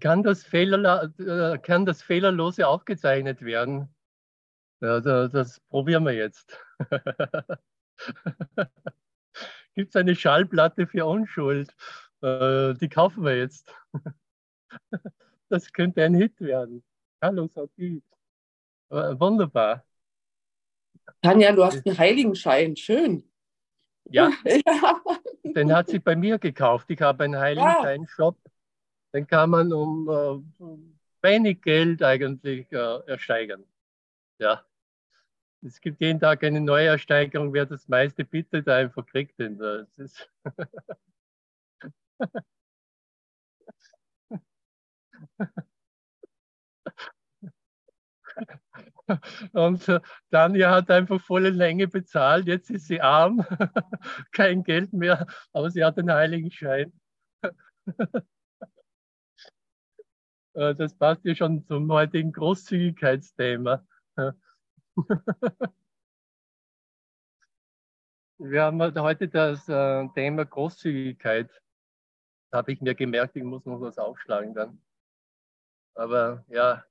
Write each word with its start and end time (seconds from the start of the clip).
Kann 0.00 0.22
das, 0.22 0.44
Fehler, 0.44 1.12
äh, 1.18 1.58
kann 1.58 1.84
das 1.84 2.02
Fehlerlose 2.02 2.66
aufgezeichnet 2.66 3.42
werden? 3.42 3.94
Ja, 4.80 5.00
das 5.28 5.60
probieren 5.68 6.04
wir 6.04 6.12
jetzt. 6.12 6.58
Gibt 9.74 9.90
es 9.90 9.96
eine 9.96 10.14
Schallplatte 10.14 10.86
für 10.86 11.06
Unschuld? 11.06 11.74
Äh, 12.22 12.74
die 12.74 12.88
kaufen 12.88 13.24
wir 13.24 13.36
jetzt. 13.36 13.74
Das 15.48 15.70
könnte 15.70 16.02
ein 16.02 16.14
Hit 16.14 16.40
werden. 16.40 16.82
Hallo 17.20 17.46
Sophie. 17.46 18.02
Äh, 18.88 19.20
wunderbar. 19.20 19.84
Tanja, 21.20 21.52
du 21.52 21.62
hast 21.62 21.86
einen 21.86 21.98
Heiligenschein. 21.98 22.74
Schön. 22.74 23.30
Ja, 24.04 24.30
ja. 24.44 25.02
den 25.44 25.74
hat 25.74 25.88
sie 25.88 25.98
bei 25.98 26.16
mir 26.16 26.38
gekauft. 26.38 26.90
Ich 26.90 27.02
habe 27.02 27.24
einen 27.24 27.36
Heiligenschein-Shop. 27.36 28.38
Den 29.12 29.26
kann 29.26 29.50
man 29.50 29.72
um 29.72 30.08
äh, 30.08 31.22
wenig 31.22 31.62
Geld 31.62 32.02
eigentlich 32.02 32.70
äh, 32.72 32.98
ersteigern. 33.06 33.64
Ja. 34.38 34.64
Es 35.64 35.80
gibt 35.80 36.00
jeden 36.00 36.18
Tag 36.18 36.42
eine 36.42 36.60
neue 36.60 36.88
Ersteigerung. 36.88 37.52
Wer 37.52 37.66
das 37.66 37.86
meiste 37.88 38.24
bittet, 38.24 38.68
einfach 38.68 39.06
kriegt 39.06 39.38
den. 39.38 39.58
Das 39.58 39.86
ist 39.96 40.28
Und 49.52 49.88
äh, 49.88 50.00
Tanja 50.30 50.70
hat 50.70 50.90
einfach 50.90 51.20
volle 51.20 51.50
Länge 51.50 51.88
bezahlt. 51.88 52.46
Jetzt 52.46 52.70
ist 52.70 52.86
sie 52.86 53.00
arm, 53.00 53.44
kein 54.32 54.62
Geld 54.64 54.92
mehr, 54.92 55.26
aber 55.52 55.70
sie 55.70 55.84
hat 55.84 55.96
den 55.98 56.12
Heiligenschein. 56.12 56.92
Äh, 60.54 60.74
das 60.74 60.94
passt 60.94 61.24
ja 61.24 61.34
schon 61.34 61.64
zum 61.66 61.90
heutigen 61.92 62.32
Großzügigkeitsthema. 62.32 63.86
Wir 68.38 68.62
haben 68.62 68.80
heute 69.00 69.28
das 69.28 69.68
äh, 69.68 70.08
Thema 70.14 70.44
Großzügigkeit. 70.44 71.48
Da 72.50 72.58
habe 72.58 72.72
ich 72.72 72.80
mir 72.80 72.94
gemerkt, 72.94 73.36
ich 73.36 73.44
muss 73.44 73.64
noch 73.64 73.80
was 73.80 73.98
aufschlagen 73.98 74.52
dann. 74.54 74.82
Aber 75.94 76.44
ja, 76.48 76.84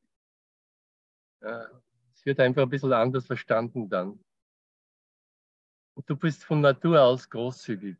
es 1.41 2.25
wird 2.25 2.39
einfach 2.39 2.63
ein 2.63 2.69
bisschen 2.69 2.93
anders 2.93 3.25
verstanden 3.25 3.89
dann. 3.89 4.23
Du 6.05 6.15
bist 6.15 6.43
von 6.43 6.61
Natur 6.61 7.01
aus 7.01 7.29
großzügig. 7.29 7.97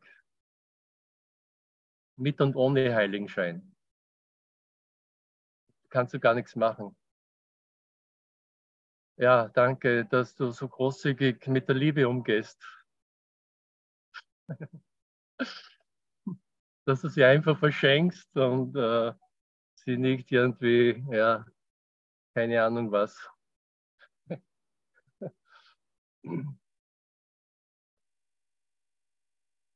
Mit 2.16 2.40
und 2.40 2.56
ohne 2.56 2.94
Heiligenschein. 2.94 3.71
Kannst 5.92 6.14
du 6.14 6.18
gar 6.18 6.32
nichts 6.32 6.56
machen. 6.56 6.96
Ja, 9.18 9.48
danke, 9.48 10.06
dass 10.06 10.34
du 10.34 10.50
so 10.50 10.66
großzügig 10.66 11.46
mit 11.48 11.68
der 11.68 11.74
Liebe 11.74 12.08
umgehst. 12.08 12.58
dass 16.86 17.02
du 17.02 17.08
sie 17.08 17.24
einfach 17.24 17.58
verschenkst 17.58 18.34
und 18.38 18.74
äh, 18.74 19.12
sie 19.74 19.98
nicht 19.98 20.32
irgendwie, 20.32 21.04
ja, 21.10 21.44
keine 22.34 22.64
Ahnung 22.64 22.90
was. 22.90 23.28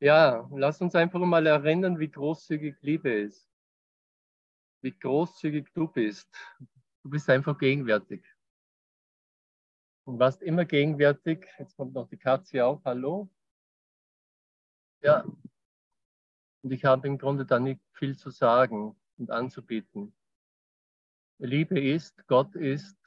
Ja, 0.00 0.48
lass 0.52 0.80
uns 0.80 0.94
einfach 0.94 1.20
mal 1.20 1.46
erinnern, 1.46 1.98
wie 1.98 2.10
großzügig 2.10 2.76
Liebe 2.82 3.10
ist. 3.10 3.55
Wie 4.82 4.96
großzügig 4.98 5.72
du 5.74 5.88
bist. 5.88 6.28
Du 7.02 7.10
bist 7.10 7.28
einfach 7.30 7.58
gegenwärtig. 7.58 8.24
Und 10.04 10.18
warst 10.18 10.42
immer 10.42 10.64
gegenwärtig. 10.64 11.46
Jetzt 11.58 11.76
kommt 11.76 11.94
noch 11.94 12.08
die 12.08 12.18
Katze 12.18 12.64
auf. 12.64 12.84
Hallo. 12.84 13.28
Ja. 15.02 15.24
Und 16.62 16.72
ich 16.72 16.84
habe 16.84 17.06
im 17.06 17.18
Grunde 17.18 17.46
da 17.46 17.58
nicht 17.58 17.80
viel 17.92 18.16
zu 18.16 18.30
sagen 18.30 18.96
und 19.18 19.30
anzubieten. 19.30 20.14
Liebe 21.38 21.78
ist, 21.78 22.26
Gott 22.26 22.54
ist, 22.54 22.98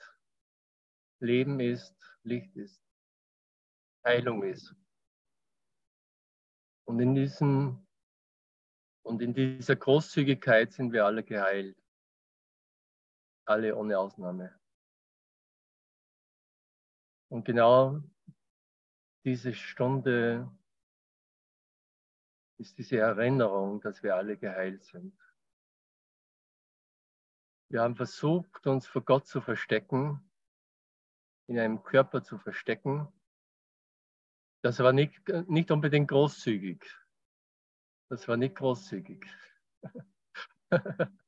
Leben 1.20 1.60
ist, 1.60 1.96
Licht 2.24 2.56
ist, 2.56 2.82
Heilung 4.06 4.44
ist. 4.44 4.76
Und 6.86 7.00
in 7.00 7.16
diesem 7.16 7.86
und 9.10 9.24
in 9.24 9.34
dieser 9.34 9.76
Großzügigkeit 9.76 10.72
sind 10.72 10.94
wir 10.94 11.04
alle 11.04 11.24
geheilt. 11.24 11.76
Alle 13.46 13.76
ohne 13.76 13.98
Ausnahme. 13.98 14.54
Und 17.30 17.44
genau 17.44 18.04
diese 19.26 19.56
Stunde 19.56 20.48
ist 22.60 22.78
diese 22.78 22.98
Erinnerung, 22.98 23.82
dass 23.82 24.04
wir 24.04 24.16
alle 24.16 24.38
geheilt 24.38 24.84
sind. 24.84 25.18
Wir 27.72 27.82
haben 27.82 27.96
versucht, 27.96 28.68
uns 28.68 28.86
vor 28.86 29.04
Gott 29.04 29.26
zu 29.26 29.42
verstecken, 29.42 30.22
in 31.48 31.58
einem 31.58 31.82
Körper 31.82 32.24
zu 32.24 32.38
verstecken. 32.38 33.08
Das 34.62 34.78
war 34.80 34.94
nicht, 34.94 35.28
nicht 35.48 35.72
unbedingt 35.72 36.10
großzügig. 36.10 36.86
Das 38.10 38.28
war 38.28 38.38
nicht 38.38 38.56
großzügig. 38.56 39.26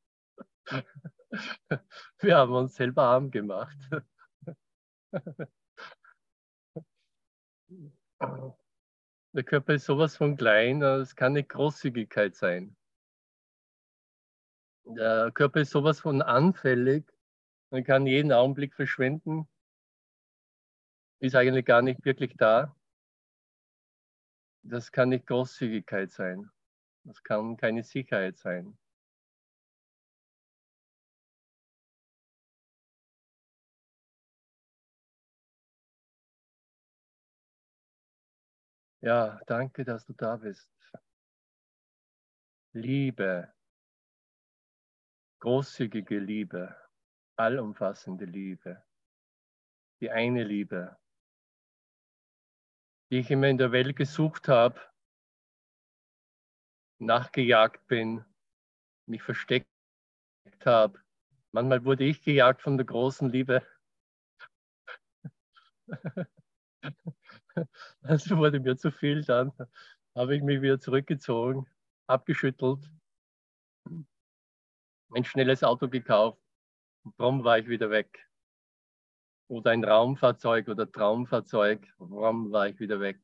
Wir 2.20 2.38
haben 2.38 2.54
uns 2.54 2.76
selber 2.76 3.04
arm 3.04 3.30
gemacht. 3.30 3.78
Der 9.34 9.44
Körper 9.44 9.76
ist 9.76 9.86
sowas 9.86 10.18
von 10.18 10.36
klein, 10.36 10.82
es 10.82 11.16
kann 11.16 11.34
nicht 11.34 11.50
Großzügigkeit 11.50 12.36
sein. 12.36 12.76
Der 14.84 15.32
Körper 15.32 15.62
ist 15.62 15.72
sowas 15.72 16.00
von 16.00 16.22
anfällig, 16.22 17.06
man 17.70 17.84
kann 17.84 18.08
jeden 18.08 18.32
Augenblick 18.34 18.74
verschwenden, 18.74 19.48
ist 21.20 21.36
eigentlich 21.36 21.66
gar 21.66 21.82
nicht 21.82 22.04
wirklich 22.04 22.36
da. 22.36 22.76
Das 24.64 24.92
kann 24.92 25.10
nicht 25.10 25.28
Großzügigkeit 25.28 26.12
sein. 26.12 26.52
Das 27.04 27.24
kann 27.24 27.58
keine 27.58 27.84
Sicherheit 27.84 28.38
sein. 28.38 28.78
Ja, 39.02 39.40
danke, 39.48 39.84
dass 39.84 40.06
du 40.06 40.14
da 40.14 40.38
bist. 40.38 40.70
Liebe, 42.74 43.52
großzügige 45.40 46.20
Liebe, 46.20 46.76
allumfassende 47.36 48.26
Liebe, 48.26 48.84
die 50.00 50.12
eine 50.12 50.44
Liebe, 50.44 50.98
die 53.10 53.20
ich 53.20 53.32
immer 53.32 53.48
in 53.48 53.58
der 53.58 53.72
Welt 53.72 53.96
gesucht 53.96 54.48
habe, 54.48 54.80
nachgejagt 57.02 57.88
bin, 57.88 58.24
mich 59.08 59.24
versteckt 59.24 59.68
habe. 60.64 61.00
Manchmal 61.52 61.84
wurde 61.84 62.06
ich 62.06 62.22
gejagt 62.24 62.62
von 62.62 62.78
der 62.78 62.86
großen 62.86 63.30
Liebe. 63.30 63.66
Also 68.02 68.38
wurde 68.38 68.60
mir 68.60 68.78
zu 68.78 68.92
viel, 68.92 69.24
dann 69.24 69.52
habe 70.16 70.36
ich 70.36 70.42
mich 70.42 70.62
wieder 70.62 70.80
zurückgezogen, 70.80 71.68
abgeschüttelt, 72.08 72.90
ein 75.14 75.24
schnelles 75.24 75.64
Auto 75.64 75.90
gekauft. 75.90 76.42
Warum 77.18 77.44
war 77.44 77.60
ich 77.60 77.68
wieder 77.68 77.90
weg? 77.90 78.28
Oder 79.50 79.72
ein 79.72 79.84
Raumfahrzeug 79.84 80.70
oder 80.70 80.90
Traumfahrzeug. 80.90 81.86
Warum 81.98 82.52
war 82.52 82.70
ich 82.70 82.80
wieder 82.80 83.00
weg? 83.00 83.20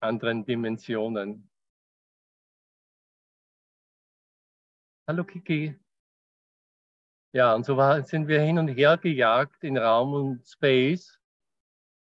Anderen 0.00 0.44
Dimensionen. 0.44 1.49
Hallo 5.10 5.24
Kiki. 5.24 5.76
Ja, 7.32 7.56
und 7.56 7.66
so 7.66 7.76
war, 7.76 8.00
sind 8.04 8.28
wir 8.28 8.40
hin 8.42 8.60
und 8.60 8.68
her 8.68 8.96
gejagt 8.96 9.64
in 9.64 9.76
Raum 9.76 10.14
und 10.14 10.46
Space. 10.46 11.18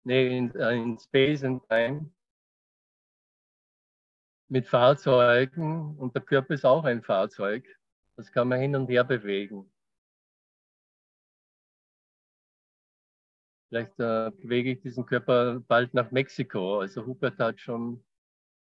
Nee, 0.04 0.38
in, 0.38 0.54
äh, 0.54 0.76
in 0.76 0.96
Space 1.00 1.43
and 1.43 1.66
Time. 1.69 2.12
Mit 4.49 4.69
Fahrzeugen. 4.69 5.99
Und 5.99 6.14
der 6.14 6.22
Körper 6.22 6.54
ist 6.54 6.64
auch 6.64 6.84
ein 6.84 7.02
Fahrzeug. 7.02 7.66
Das 8.14 8.31
kann 8.31 8.46
man 8.46 8.60
hin 8.60 8.76
und 8.76 8.87
her 8.87 9.02
bewegen. 9.02 9.69
Vielleicht 13.69 13.99
äh, 13.99 14.31
bewege 14.31 14.75
ich 14.75 14.81
diesen 14.81 15.06
Körper 15.06 15.58
bald 15.58 15.93
nach 15.93 16.12
Mexiko. 16.12 16.78
Also 16.78 17.04
Hubert 17.04 17.37
hat 17.40 17.58
schon, 17.58 18.04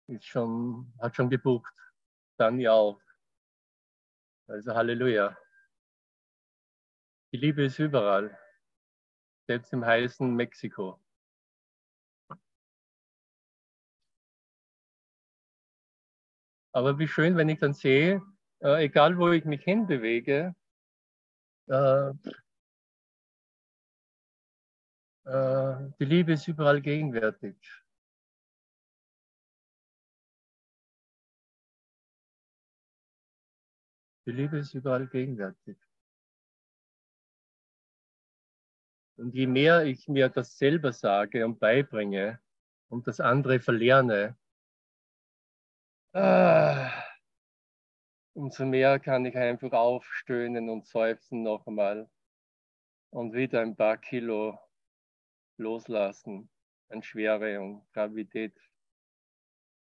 ist 0.07 0.27
schon, 0.27 0.93
hat 0.99 1.17
schon 1.17 1.31
gebucht. 1.31 1.73
Dann 2.37 2.61
ja 2.61 2.73
auch. 2.73 3.01
Also 4.49 4.75
Halleluja. 4.75 5.37
Die 7.33 7.37
Liebe 7.37 7.65
ist 7.65 7.79
überall, 7.79 8.39
selbst 9.47 9.73
im 9.75 9.85
heißen 9.85 10.35
Mexiko. 10.35 10.99
Aber 16.73 16.99
wie 16.99 17.09
schön, 17.09 17.37
wenn 17.37 17.51
ich 17.51 17.59
dann 17.59 17.75
sehe, 17.75 18.23
äh, 18.61 18.85
egal 18.85 19.19
wo 19.19 19.31
ich 19.33 19.45
mich 19.45 19.63
hinbewege, 19.65 20.55
äh, 21.67 22.11
äh, 25.27 25.91
die 26.01 26.05
Liebe 26.07 26.33
ist 26.33 26.49
überall 26.49 26.81
gegenwärtig. 26.81 27.57
Die 34.29 34.35
Liebe 34.35 34.59
ist 34.59 34.75
überall 34.75 35.07
gegenwärtig. 35.07 35.79
Und 39.17 39.35
je 39.35 39.47
mehr 39.47 39.87
ich 39.87 40.07
mir 40.07 40.29
das 40.29 40.59
selber 40.59 40.93
sage 40.93 41.47
und 41.47 41.59
beibringe 41.59 42.39
und 42.91 43.07
das 43.07 43.21
andere 43.21 43.59
verlerne, 43.59 44.37
ah, 46.13 46.91
umso 48.35 48.67
mehr 48.67 48.99
kann 49.01 49.25
ich 49.25 49.35
einfach 49.35 49.73
aufstöhnen 49.73 50.69
und 50.69 50.87
seufzen 50.87 51.43
noch 51.43 51.67
einmal 51.67 52.11
und 53.09 53.33
wieder 53.33 53.63
ein 53.63 53.77
paar 53.77 53.97
Kilo 53.97 54.61
loslassen 55.57 56.51
an 56.91 57.03
Schwere 57.03 57.63
und 57.63 57.91
Gravität. 57.95 58.61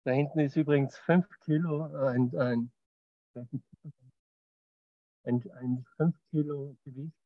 Da 0.02 0.10
hinten 0.10 0.40
ist 0.40 0.56
übrigens 0.56 0.98
fünf 0.98 1.28
Kilo, 1.44 1.84
ein, 2.08 2.36
ein, 2.36 2.72
ein, 5.24 5.42
ein 5.52 5.84
5 5.96 6.16
Kilo 6.30 6.76
Gewicht. 6.84 7.16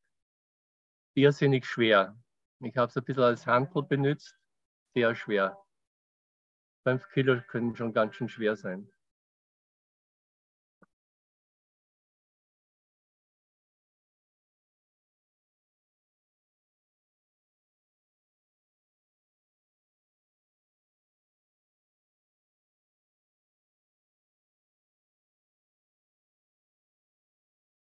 Irrsinnig 1.15 1.65
schwer. 1.65 2.17
Ich 2.59 2.75
habe 2.77 2.89
es 2.89 2.97
ein 2.97 3.03
bisschen 3.03 3.23
als 3.23 3.45
Handel 3.45 3.83
benutzt, 3.83 4.35
sehr 4.93 5.15
schwer. 5.15 5.57
5 6.83 7.07
Kilo 7.09 7.41
können 7.47 7.75
schon 7.75 7.93
ganz 7.93 8.15
schön 8.15 8.29
schwer 8.29 8.55
sein. 8.55 8.89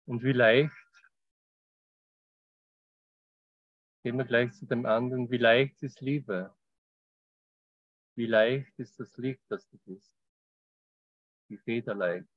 Und 0.05 0.23
wie 0.23 0.33
leicht, 0.33 0.71
gehen 4.03 4.17
wir 4.17 4.25
gleich 4.25 4.51
zu 4.53 4.65
dem 4.65 4.85
anderen, 4.85 5.31
wie 5.31 5.37
leicht 5.37 5.81
ist 5.81 6.01
Liebe? 6.01 6.53
Wie 8.15 8.25
leicht 8.25 8.77
ist 8.77 8.99
das 8.99 9.15
Licht, 9.17 9.41
das 9.49 9.67
du 9.69 9.77
bist? 9.85 10.13
Wie 11.47 11.57
federleicht. 11.57 12.27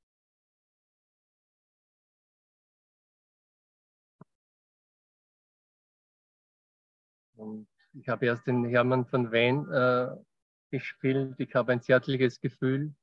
Und 7.35 7.67
ich 7.93 8.07
habe 8.07 8.25
erst 8.25 8.47
den 8.47 8.65
Hermann 8.65 9.05
von 9.05 9.31
Wien 9.31 9.69
äh, 9.71 10.15
gespielt. 10.71 11.35
Ich 11.37 11.53
habe 11.53 11.73
ein 11.73 11.81
zärtliches 11.81 12.39
Gefühl. 12.39 12.95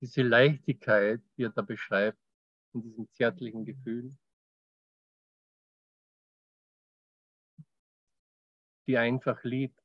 Diese 0.00 0.22
Leichtigkeit, 0.22 1.20
die 1.36 1.44
er 1.44 1.50
da 1.50 1.62
beschreibt, 1.62 2.18
in 2.72 2.82
diesem 2.82 3.08
zärtlichen 3.12 3.64
Gefühl, 3.64 4.16
die 8.86 8.96
einfach 8.96 9.42
liebt, 9.44 9.80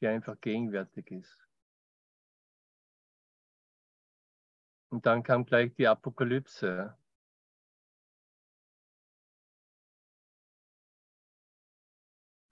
die 0.00 0.06
einfach 0.06 0.40
gegenwärtig 0.40 1.10
ist. 1.10 1.46
Und 4.90 5.04
dann 5.04 5.22
kam 5.22 5.44
gleich 5.44 5.74
die 5.74 5.88
Apokalypse. 5.88 6.96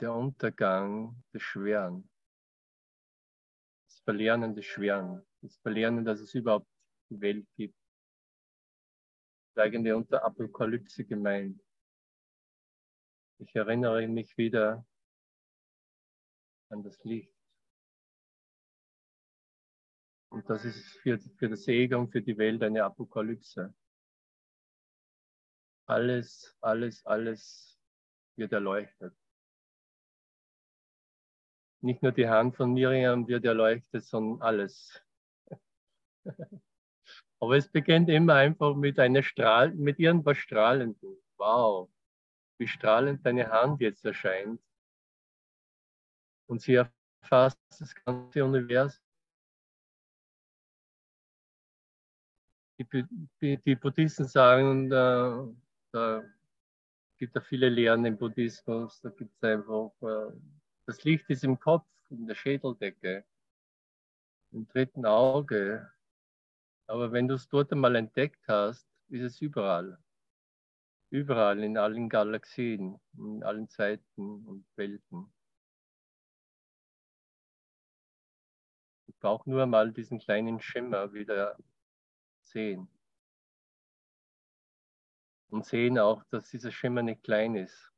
Der 0.01 0.13
Untergang 0.13 1.23
des 1.33 1.43
Schweren. 1.43 2.11
Das 3.87 4.01
Verlernen 4.01 4.55
des 4.55 4.67
Schweren. 4.67 5.25
Das 5.41 5.57
Verlernen, 5.59 6.05
dass 6.05 6.21
es 6.21 6.35
überhaupt 6.35 6.69
die 7.11 7.21
Welt 7.21 7.47
gibt 7.57 7.84
eigentlich 9.59 9.93
unter 9.93 10.25
Apokalypse 10.25 11.05
gemeint. 11.05 11.61
Ich 13.39 13.55
erinnere 13.55 14.07
mich 14.09 14.37
wieder 14.37 14.87
an 16.71 16.83
das 16.83 17.03
Licht. 17.05 17.33
Und 20.31 20.49
das 20.51 20.65
ist 20.65 20.85
für, 20.99 21.19
für 21.19 21.49
das 21.49 21.69
Ego 21.69 21.99
und 21.99 22.11
für 22.11 22.23
die 22.23 22.37
Welt 22.37 22.63
eine 22.63 22.85
Apokalypse. 22.85 23.75
Alles, 25.87 26.57
alles, 26.61 27.05
alles 27.07 27.79
wird 28.37 28.53
erleuchtet. 28.53 29.15
Nicht 31.83 32.03
nur 32.03 32.13
die 32.13 32.29
Hand 32.29 32.57
von 32.57 32.73
Miriam 32.73 33.29
wird 33.29 33.45
erleuchtet, 33.45 34.05
sondern 34.05 34.43
alles. 34.43 35.01
Aber 37.45 37.59
es 37.59 37.69
beginnt 37.69 38.09
immer 38.09 38.37
einfach 38.37 38.75
mit 38.75 38.99
einer 38.99 39.23
Strahl, 39.23 39.71
mit 39.75 39.99
irgendwas 39.99 40.39
Strahlendem. 40.39 41.19
Wow, 41.37 41.91
wie 42.57 42.67
strahlend 42.67 43.25
deine 43.27 43.51
Hand 43.51 43.83
jetzt 43.83 44.03
erscheint. 44.03 44.63
Und 46.47 46.63
sie 46.63 46.77
erfasst 46.77 47.59
das 47.79 47.95
ganze 47.95 48.43
Universum. 48.43 49.05
Die, 52.79 53.59
die, 53.59 53.77
Buddhisten 53.77 54.25
sagen, 54.25 54.89
da, 54.89 55.47
da 55.93 56.25
gibt 57.19 57.37
es 57.37 57.47
viele 57.47 57.69
Lehren 57.69 58.07
im 58.07 58.17
Buddhismus, 58.17 59.03
da 59.03 59.11
gibt 59.11 59.35
es 59.37 59.43
einfach, 59.43 59.93
äh, 60.01 60.33
das 60.87 61.05
Licht 61.05 61.29
ist 61.29 61.45
im 61.45 61.61
Kopf, 61.61 61.87
in 62.09 62.27
der 62.27 62.35
Schädeldecke, 62.35 63.25
im 64.51 64.67
dritten 64.67 65.05
Auge, 65.05 65.94
aber 66.87 67.13
wenn 67.13 67.29
du 67.29 67.35
es 67.35 67.49
dort 67.49 67.73
einmal 67.73 67.97
entdeckt 67.97 68.47
hast, 68.49 68.87
ist 69.09 69.23
es 69.23 69.41
überall. 69.41 69.99
Überall 71.11 71.63
in 71.63 71.79
allen 71.79 72.09
Galaxien, 72.09 73.01
in 73.17 73.43
allen 73.43 73.69
Zeiten 73.69 74.47
und 74.47 74.67
Welten. 74.77 75.33
Ich 79.07 79.17
brauche 79.19 79.49
nur 79.49 79.65
mal 79.67 79.93
diesen 79.93 80.19
kleinen 80.19 80.61
Schimmer 80.61 81.13
wieder 81.13 81.57
sehen. 82.43 82.89
Und 85.49 85.65
sehen 85.65 85.99
auch, 85.99 86.25
dass 86.31 86.51
dieser 86.51 86.73
Schimmer 86.73 87.03
nicht 87.03 87.23
klein 87.23 87.55
ist. 87.55 87.93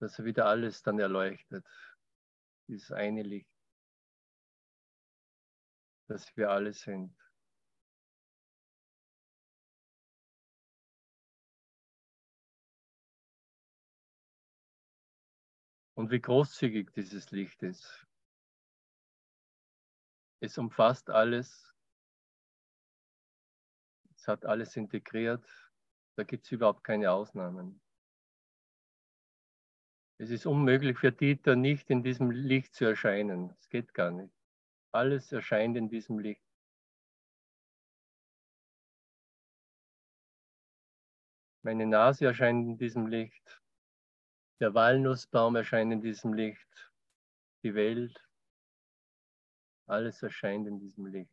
Dass 0.00 0.18
er 0.18 0.24
wieder 0.24 0.46
alles 0.46 0.82
dann 0.82 0.98
erleuchtet. 0.98 1.66
Dieses 2.68 2.90
eine 2.90 3.22
Licht 3.22 3.57
dass 6.08 6.34
wir 6.36 6.50
alle 6.50 6.72
sind. 6.72 7.14
Und 15.94 16.10
wie 16.10 16.20
großzügig 16.20 16.92
dieses 16.92 17.30
Licht 17.32 17.62
ist. 17.62 18.06
Es 20.40 20.56
umfasst 20.56 21.10
alles. 21.10 21.74
Es 24.14 24.28
hat 24.28 24.44
alles 24.46 24.76
integriert. 24.76 25.44
Da 26.16 26.22
gibt 26.22 26.44
es 26.44 26.52
überhaupt 26.52 26.84
keine 26.84 27.10
Ausnahmen. 27.10 27.80
Es 30.18 30.30
ist 30.30 30.46
unmöglich 30.46 30.98
für 30.98 31.12
Dieter 31.12 31.56
nicht 31.56 31.90
in 31.90 32.02
diesem 32.02 32.30
Licht 32.30 32.74
zu 32.74 32.84
erscheinen. 32.84 33.50
Es 33.58 33.68
geht 33.68 33.92
gar 33.92 34.10
nicht. 34.10 34.37
Alles 34.92 35.30
erscheint 35.32 35.76
in 35.76 35.88
diesem 35.88 36.18
Licht. 36.18 36.42
Meine 41.62 41.86
Nase 41.86 42.24
erscheint 42.24 42.66
in 42.66 42.78
diesem 42.78 43.06
Licht. 43.06 43.62
Der 44.60 44.72
Walnussbaum 44.72 45.56
erscheint 45.56 45.92
in 45.92 46.00
diesem 46.00 46.32
Licht. 46.32 46.90
Die 47.62 47.74
Welt. 47.74 48.18
Alles 49.86 50.22
erscheint 50.22 50.66
in 50.66 50.78
diesem 50.80 51.06
Licht. 51.06 51.30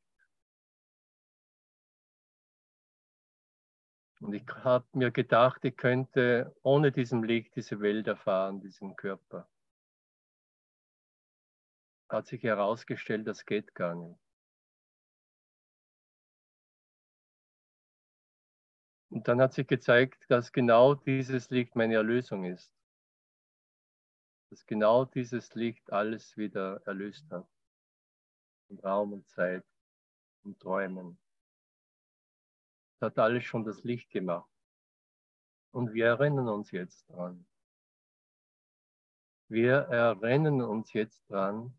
Und 4.19 4.33
ich 4.33 4.47
habe 4.47 4.85
mir 4.93 5.11
gedacht, 5.11 5.63
ich 5.63 5.77
könnte 5.77 6.55
ohne 6.63 6.91
diesem 6.91 7.23
Licht 7.23 7.55
diese 7.55 7.79
Welt 7.79 8.07
erfahren, 8.07 8.59
diesen 8.59 8.95
Körper 8.95 9.47
hat 12.09 12.27
sich 12.27 12.43
herausgestellt, 12.43 13.27
das 13.27 13.45
geht 13.45 13.73
gar 13.75 13.95
nicht. 13.95 14.19
Und 19.09 19.27
dann 19.29 19.39
hat 19.39 19.53
sich 19.53 19.65
gezeigt, 19.65 20.25
dass 20.29 20.51
genau 20.51 20.93
dieses 20.93 21.49
Licht 21.49 21.75
meine 21.75 21.95
Erlösung 21.95 22.43
ist. 22.43 22.69
Dass 24.49 24.65
genau 24.65 25.05
dieses 25.05 25.55
Licht 25.55 25.91
alles 25.91 26.35
wieder 26.35 26.81
erlöst 26.85 27.25
hat. 27.31 27.47
In 28.69 28.79
Raum 28.79 29.13
und 29.13 29.27
Zeit 29.29 29.63
und 30.43 30.59
Träumen. 30.59 31.17
Das 32.99 33.11
hat 33.11 33.19
alles 33.19 33.45
schon 33.45 33.63
das 33.63 33.83
Licht 33.83 34.09
gemacht. 34.09 34.49
Und 35.71 35.93
wir 35.93 36.07
erinnern 36.07 36.49
uns 36.49 36.71
jetzt 36.71 37.09
dran. 37.09 37.45
Wir 39.47 39.75
erinnern 39.75 40.61
uns 40.61 40.91
jetzt 40.93 41.23
dran, 41.29 41.73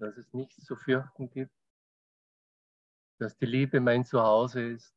dass 0.00 0.16
es 0.16 0.32
nichts 0.32 0.64
zu 0.64 0.76
fürchten 0.76 1.30
gibt, 1.30 1.54
dass 3.18 3.36
die 3.36 3.46
Liebe 3.46 3.80
mein 3.80 4.04
Zuhause 4.04 4.62
ist 4.62 4.94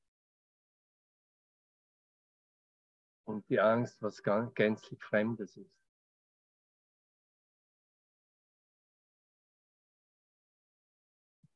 und 3.26 3.48
die 3.50 3.60
Angst 3.60 4.02
was 4.02 4.24
ganz 4.24 4.54
gänzlich 4.54 5.04
Fremdes 5.04 5.58
ist. 5.58 5.78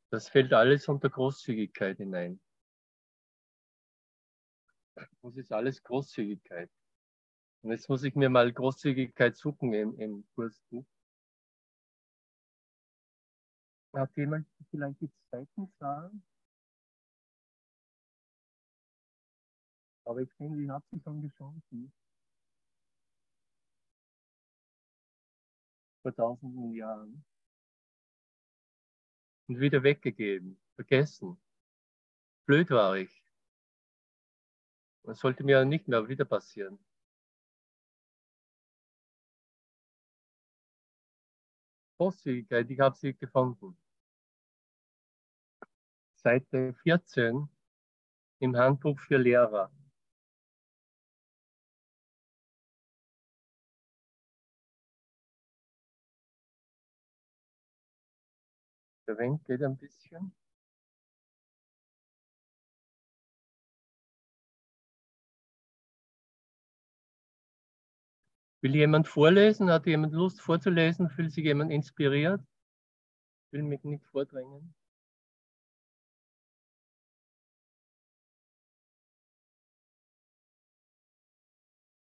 Das 0.10 0.30
fällt 0.30 0.54
alles 0.54 0.88
unter 0.88 1.10
Großzügigkeit 1.10 1.98
hinein. 1.98 2.40
Das 5.22 5.38
ist 5.38 5.52
alles 5.52 5.84
Großzügigkeit. 5.84 6.70
Und 7.62 7.72
jetzt 7.72 7.88
muss 7.88 8.04
ich 8.04 8.16
mir 8.16 8.30
mal 8.30 8.52
Großzügigkeit 8.52 9.36
suchen 9.36 9.74
im, 9.74 10.00
im 10.00 10.28
Kursbuch. 10.36 10.86
Hat 13.98 14.16
jemand 14.16 14.48
vielleicht 14.70 15.02
die 15.02 15.10
Seitenzahl? 15.32 16.12
Aber 20.06 20.22
ich 20.22 20.30
denke, 20.38 20.62
ich 20.62 20.70
habe 20.70 20.86
sie 20.92 21.02
schon 21.02 21.22
geschaffen. 21.22 21.92
Vor 26.04 26.16
tausenden 26.16 26.76
Jahren. 26.76 27.26
Und 29.48 29.60
wieder 29.60 29.82
weggegeben, 29.82 30.62
vergessen. 30.76 31.42
Blöd 32.46 32.70
war 32.70 32.98
ich. 32.98 33.24
Das 35.04 35.20
sollte 35.20 35.44
mir 35.44 35.66
nicht 35.66 35.88
mehr 35.88 36.08
wieder 36.08 36.26
passieren. 36.26 36.78
Großzügigkeit, 41.98 42.70
ich 42.70 42.80
habe 42.80 42.96
sie 42.96 43.16
gefunden. 43.16 43.76
Seite 46.28 46.74
14 46.84 47.48
im 48.40 48.58
Handbuch 48.58 49.00
für 49.00 49.16
Lehrer. 49.16 49.72
Der 59.08 59.18
Wind 59.18 59.46
geht 59.46 59.64
ein 59.64 59.78
bisschen. 59.78 60.34
Will 68.62 68.76
jemand 68.76 69.08
vorlesen? 69.08 69.70
Hat 69.70 69.86
jemand 69.86 70.12
Lust 70.12 70.42
vorzulesen? 70.42 71.10
Fühlt 71.10 71.32
sich 71.32 71.46
jemand 71.46 71.72
inspiriert? 71.72 72.42
Will 73.52 73.64
mich 73.64 73.82
nicht 73.86 74.06
vordrängen. 74.08 74.76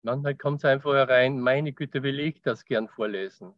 Manchmal 0.05 0.35
kommt 0.35 0.57
es 0.59 0.65
einfach 0.65 0.93
herein, 0.93 1.39
meine 1.39 1.71
Güte, 1.71 2.03
will 2.03 2.19
ich 2.19 2.41
das 2.41 2.65
gern 2.65 2.89
vorlesen. 2.89 3.53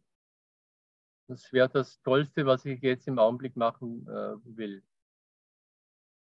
Das 1.28 1.52
wäre 1.52 1.68
das 1.68 2.00
Tollste, 2.02 2.46
was 2.46 2.64
ich 2.64 2.80
jetzt 2.82 3.08
im 3.08 3.18
Augenblick 3.18 3.56
machen 3.56 4.06
äh, 4.06 4.36
will. 4.56 4.84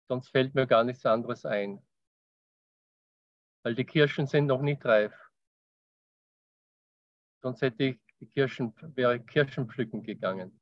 Sonst 0.07 0.29
fällt 0.29 0.55
mir 0.55 0.65
gar 0.65 0.83
nichts 0.83 1.05
anderes 1.05 1.45
ein. 1.45 1.79
Weil 3.61 3.75
die 3.75 3.85
Kirschen 3.85 4.25
sind 4.25 4.47
noch 4.47 4.63
nicht 4.63 4.83
reif. 4.83 5.13
Sonst 7.43 7.61
hätte 7.61 7.83
ich 7.83 7.99
die 8.19 8.25
Kirschen, 8.25 8.73
wäre 8.95 9.19
Kirschen 9.19 9.69
pflücken 9.69 10.01
gegangen. 10.01 10.58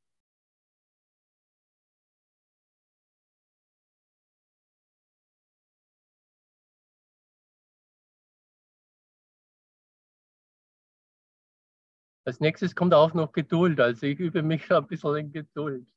Als 12.28 12.40
nächstes 12.40 12.76
kommt 12.76 12.92
auch 12.92 13.14
noch 13.14 13.32
Geduld. 13.32 13.80
Also 13.80 14.04
ich 14.04 14.18
übe 14.20 14.42
mich 14.42 14.70
ein 14.70 14.86
bisschen 14.86 15.16
in 15.16 15.32
Geduld. 15.32 15.88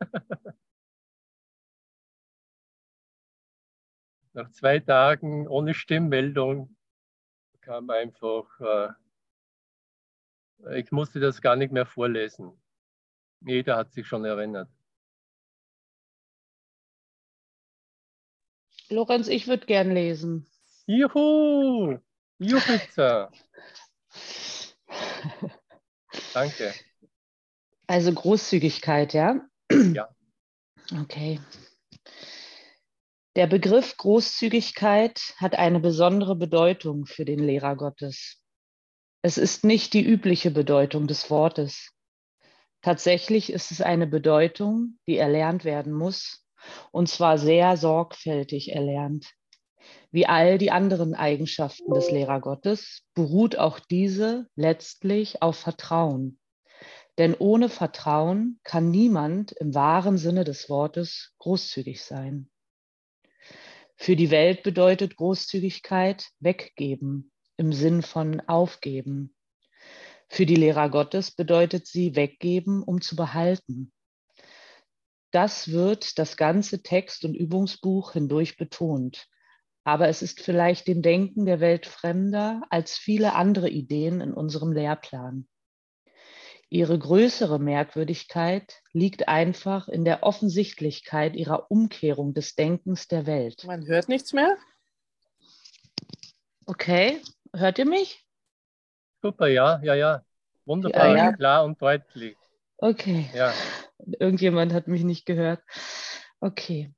Nach 4.34 4.50
zwei 4.50 4.80
Tagen 4.80 5.48
ohne 5.48 5.72
Stimmmeldung 5.72 6.76
kam 7.62 7.88
einfach, 7.88 8.44
äh, 8.60 8.90
ich 10.78 10.92
musste 10.92 11.20
das 11.20 11.40
gar 11.40 11.56
nicht 11.56 11.72
mehr 11.72 11.86
vorlesen. 11.86 12.52
Jeder 13.40 13.78
hat 13.78 13.94
sich 13.94 14.06
schon 14.06 14.26
erinnert. 14.26 14.68
Lorenz, 18.90 19.28
ich 19.28 19.48
würde 19.48 19.64
gern 19.64 19.90
lesen. 19.90 20.46
Juhu! 20.84 21.98
Juchitzer! 22.36 23.32
Danke. 26.34 26.72
Also 27.86 28.12
Großzügigkeit, 28.12 29.14
ja? 29.14 29.40
Ja. 29.70 30.08
Okay. 31.02 31.40
Der 33.36 33.46
Begriff 33.46 33.96
Großzügigkeit 33.96 35.34
hat 35.36 35.54
eine 35.54 35.80
besondere 35.80 36.34
Bedeutung 36.34 37.06
für 37.06 37.24
den 37.24 37.38
Lehrer 37.38 37.76
Gottes. 37.76 38.42
Es 39.22 39.38
ist 39.38 39.64
nicht 39.64 39.94
die 39.94 40.04
übliche 40.04 40.50
Bedeutung 40.50 41.06
des 41.06 41.30
Wortes. 41.30 41.90
Tatsächlich 42.82 43.52
ist 43.52 43.70
es 43.70 43.80
eine 43.80 44.06
Bedeutung, 44.06 44.98
die 45.06 45.18
erlernt 45.18 45.64
werden 45.64 45.92
muss, 45.92 46.46
und 46.90 47.08
zwar 47.08 47.38
sehr 47.38 47.76
sorgfältig 47.76 48.72
erlernt. 48.72 49.34
Wie 50.10 50.26
all 50.26 50.58
die 50.58 50.70
anderen 50.70 51.14
Eigenschaften 51.14 51.92
des 51.92 52.10
Lehrer 52.10 52.40
Gottes 52.40 53.02
beruht 53.14 53.56
auch 53.56 53.78
diese 53.78 54.46
letztlich 54.56 55.42
auf 55.42 55.56
Vertrauen. 55.56 56.38
Denn 57.18 57.34
ohne 57.34 57.68
Vertrauen 57.68 58.60
kann 58.62 58.90
niemand 58.90 59.52
im 59.52 59.74
wahren 59.74 60.18
Sinne 60.18 60.44
des 60.44 60.68
Wortes 60.68 61.34
großzügig 61.38 62.02
sein. 62.02 62.48
Für 63.96 64.14
die 64.14 64.30
Welt 64.30 64.62
bedeutet 64.62 65.16
Großzügigkeit 65.16 66.28
weggeben 66.38 67.32
im 67.56 67.72
Sinn 67.72 68.02
von 68.02 68.40
aufgeben. 68.40 69.34
Für 70.28 70.46
die 70.46 70.54
Lehrer 70.54 70.88
Gottes 70.90 71.32
bedeutet 71.32 71.86
sie 71.86 72.14
weggeben, 72.14 72.82
um 72.82 73.00
zu 73.00 73.16
behalten. 73.16 73.92
Das 75.32 75.72
wird 75.72 76.18
das 76.18 76.36
ganze 76.36 76.82
Text- 76.82 77.24
und 77.24 77.34
Übungsbuch 77.34 78.12
hindurch 78.12 78.56
betont. 78.56 79.26
Aber 79.88 80.06
es 80.08 80.20
ist 80.20 80.42
vielleicht 80.42 80.86
dem 80.86 81.00
Denken 81.00 81.46
der 81.46 81.60
Welt 81.60 81.86
fremder 81.86 82.60
als 82.68 82.98
viele 82.98 83.32
andere 83.32 83.70
Ideen 83.70 84.20
in 84.20 84.34
unserem 84.34 84.70
Lehrplan. 84.70 85.48
Ihre 86.68 86.98
größere 86.98 87.58
Merkwürdigkeit 87.58 88.82
liegt 88.92 89.28
einfach 89.28 89.88
in 89.88 90.04
der 90.04 90.24
Offensichtlichkeit 90.24 91.34
ihrer 91.34 91.70
Umkehrung 91.70 92.34
des 92.34 92.54
Denkens 92.54 93.08
der 93.08 93.24
Welt. 93.24 93.64
Man 93.64 93.86
hört 93.86 94.10
nichts 94.10 94.34
mehr? 94.34 94.58
Okay, 96.66 97.22
hört 97.56 97.78
ihr 97.78 97.86
mich? 97.86 98.26
Super, 99.22 99.46
ja, 99.46 99.80
ja, 99.82 99.94
ja. 99.94 100.22
Wunderbar, 100.66 101.16
Ja, 101.16 101.16
ja. 101.16 101.32
klar 101.32 101.64
und 101.64 101.80
deutlich. 101.80 102.36
Okay, 102.76 103.30
Ja, 103.32 103.54
irgendjemand 104.20 104.74
hat 104.74 104.86
mich 104.86 105.02
nicht 105.02 105.24
gehört. 105.24 105.62
Okay, 106.40 106.92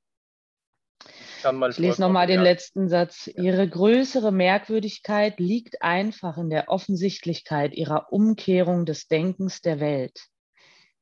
ich 1.69 1.77
lese 1.77 2.01
nochmal 2.01 2.27
den 2.27 2.37
ja. 2.37 2.43
letzten 2.43 2.89
Satz. 2.89 3.27
Ihre 3.27 3.67
größere 3.67 4.31
Merkwürdigkeit 4.31 5.39
liegt 5.39 5.81
einfach 5.81 6.37
in 6.37 6.49
der 6.49 6.69
Offensichtlichkeit 6.69 7.73
ihrer 7.73 8.11
Umkehrung 8.11 8.85
des 8.85 9.07
Denkens 9.07 9.61
der 9.61 9.79
Welt. 9.79 10.27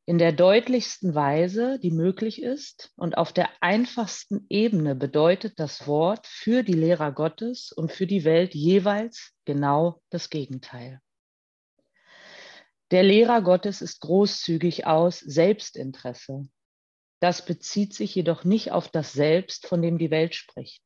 In 0.05 0.17
der 0.17 0.31
deutlichsten 0.31 1.13
Weise, 1.13 1.77
die 1.77 1.91
möglich 1.91 2.41
ist, 2.41 2.91
und 2.96 3.15
auf 3.15 3.31
der 3.31 3.48
einfachsten 3.62 4.48
Ebene 4.50 4.96
bedeutet 4.96 5.60
das 5.60 5.86
Wort 5.86 6.25
für 6.25 6.63
die 6.63 6.74
Lehrer 6.74 7.12
Gottes 7.12 7.72
und 7.72 7.91
für 7.91 8.08
die 8.08 8.24
Welt 8.24 8.55
jeweils 8.55 9.34
genau 9.46 10.01
das 10.10 10.31
Gegenteil. 10.31 11.00
Der 12.89 13.03
Lehrer 13.03 13.43
Gottes 13.43 13.84
ist 13.84 14.00
großzügig 14.01 14.88
aus 14.88 15.19
Selbstinteresse. 15.19 16.48
Das 17.19 17.45
bezieht 17.45 17.93
sich 17.93 18.15
jedoch 18.15 18.43
nicht 18.43 18.71
auf 18.71 18.88
das 18.89 19.13
Selbst, 19.13 19.67
von 19.67 19.81
dem 19.81 19.97
die 19.97 20.11
Welt 20.11 20.35
spricht. 20.35 20.83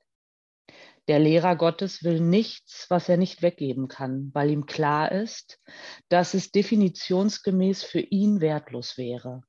Der 1.08 1.20
Lehrer 1.20 1.58
Gottes 1.58 2.04
will 2.04 2.22
nichts, 2.22 2.86
was 2.90 3.10
er 3.10 3.18
nicht 3.18 3.42
weggeben 3.42 3.90
kann, 3.90 4.32
weil 4.34 4.50
ihm 4.50 4.66
klar 4.66 5.12
ist, 5.12 5.60
dass 6.08 6.34
es 6.34 6.52
definitionsgemäß 6.52 7.84
für 7.84 8.00
ihn 8.00 8.40
wertlos 8.40 8.98
wäre. 8.98 9.44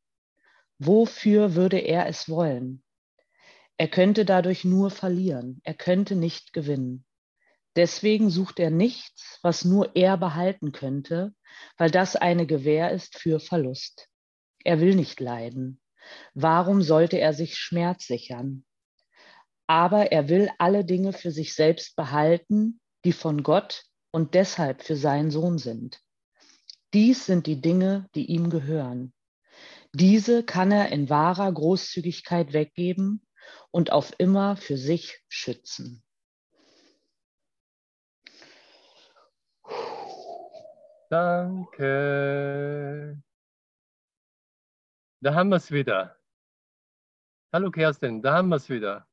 Wofür 0.79 1.55
würde 1.55 1.79
er 1.79 2.09
es 2.09 2.29
wollen? 2.29 2.83
Er 3.77 3.89
könnte 3.89 4.25
dadurch 4.25 4.65
nur 4.65 4.91
verlieren, 4.91 5.61
er 5.63 5.75
könnte 5.75 6.17
nicht 6.17 6.53
gewinnen. 6.53 7.05
Deswegen 7.77 8.31
sucht 8.31 8.59
er 8.59 8.71
nichts, 8.71 9.39
was 9.43 9.65
nur 9.65 9.97
er 9.97 10.17
behalten 10.17 10.73
könnte, 10.73 11.35
weil 11.77 11.91
das 11.91 12.17
eine 12.17 12.47
Gewähr 12.47 12.91
ist 12.91 13.19
für 13.19 13.41
Verlust. 13.41 14.09
Er 14.65 14.81
will 14.81 14.95
nicht 14.95 15.21
leiden. 15.21 15.81
Warum 16.35 16.83
sollte 16.83 17.19
er 17.19 17.33
sich 17.33 17.57
Schmerz 17.57 18.07
sichern? 18.07 18.65
Aber 19.67 20.13
er 20.13 20.29
will 20.29 20.51
alle 20.59 20.85
Dinge 20.85 21.13
für 21.13 21.31
sich 21.31 21.55
selbst 21.55 21.97
behalten, 21.97 22.81
die 23.05 23.13
von 23.13 23.43
Gott 23.43 23.85
und 24.11 24.35
deshalb 24.35 24.83
für 24.83 24.97
seinen 24.97 25.31
Sohn 25.31 25.59
sind. 25.59 26.01
Dies 26.93 27.27
sind 27.27 27.47
die 27.47 27.61
Dinge, 27.61 28.09
die 28.15 28.27
ihm 28.27 28.51
gehören. 28.51 29.13
Diese 29.93 30.43
kann 30.43 30.71
er 30.71 30.91
in 30.91 31.09
wahrer 31.09 31.53
Großzügigkeit 31.53 32.53
weggeben 32.53 33.27
und 33.71 33.93
auf 33.93 34.13
immer 34.19 34.57
für 34.57 34.77
sich 34.77 35.21
schützen. 35.29 36.03
Danke. 41.11 41.95
Da 45.25 45.35
haben 45.35 45.49
wir 45.49 45.57
es 45.57 45.71
wieder. 45.71 46.19
Hallo 47.51 47.71
Kerstin, 47.71 48.21
da 48.21 48.35
haben 48.35 48.51
wir 48.51 48.57
es 48.57 48.69
wieder. 48.69 49.09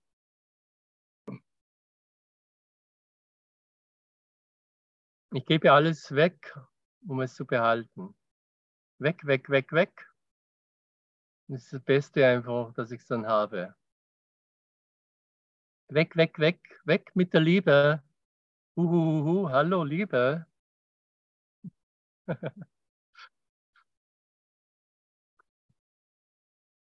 Ich 5.33 5.45
gebe 5.45 5.71
alles 5.71 6.13
weg, 6.13 6.53
um 7.07 7.21
es 7.21 7.33
zu 7.33 7.45
behalten. 7.45 8.13
Weg, 8.99 9.25
weg, 9.25 9.49
weg, 9.49 9.71
weg. 9.71 10.11
Das 11.47 11.63
ist 11.63 11.71
das 11.71 11.81
Beste 11.81 12.27
einfach, 12.27 12.73
dass 12.73 12.91
ich 12.91 12.99
es 12.99 13.07
dann 13.07 13.25
habe. 13.25 13.73
Weg, 15.87 16.17
weg, 16.17 16.37
weg, 16.39 16.81
weg 16.83 17.15
mit 17.15 17.33
der 17.33 17.39
Liebe. 17.39 18.03
Uhuhu, 18.75 19.49
hallo 19.49 19.85
Liebe. 19.85 20.45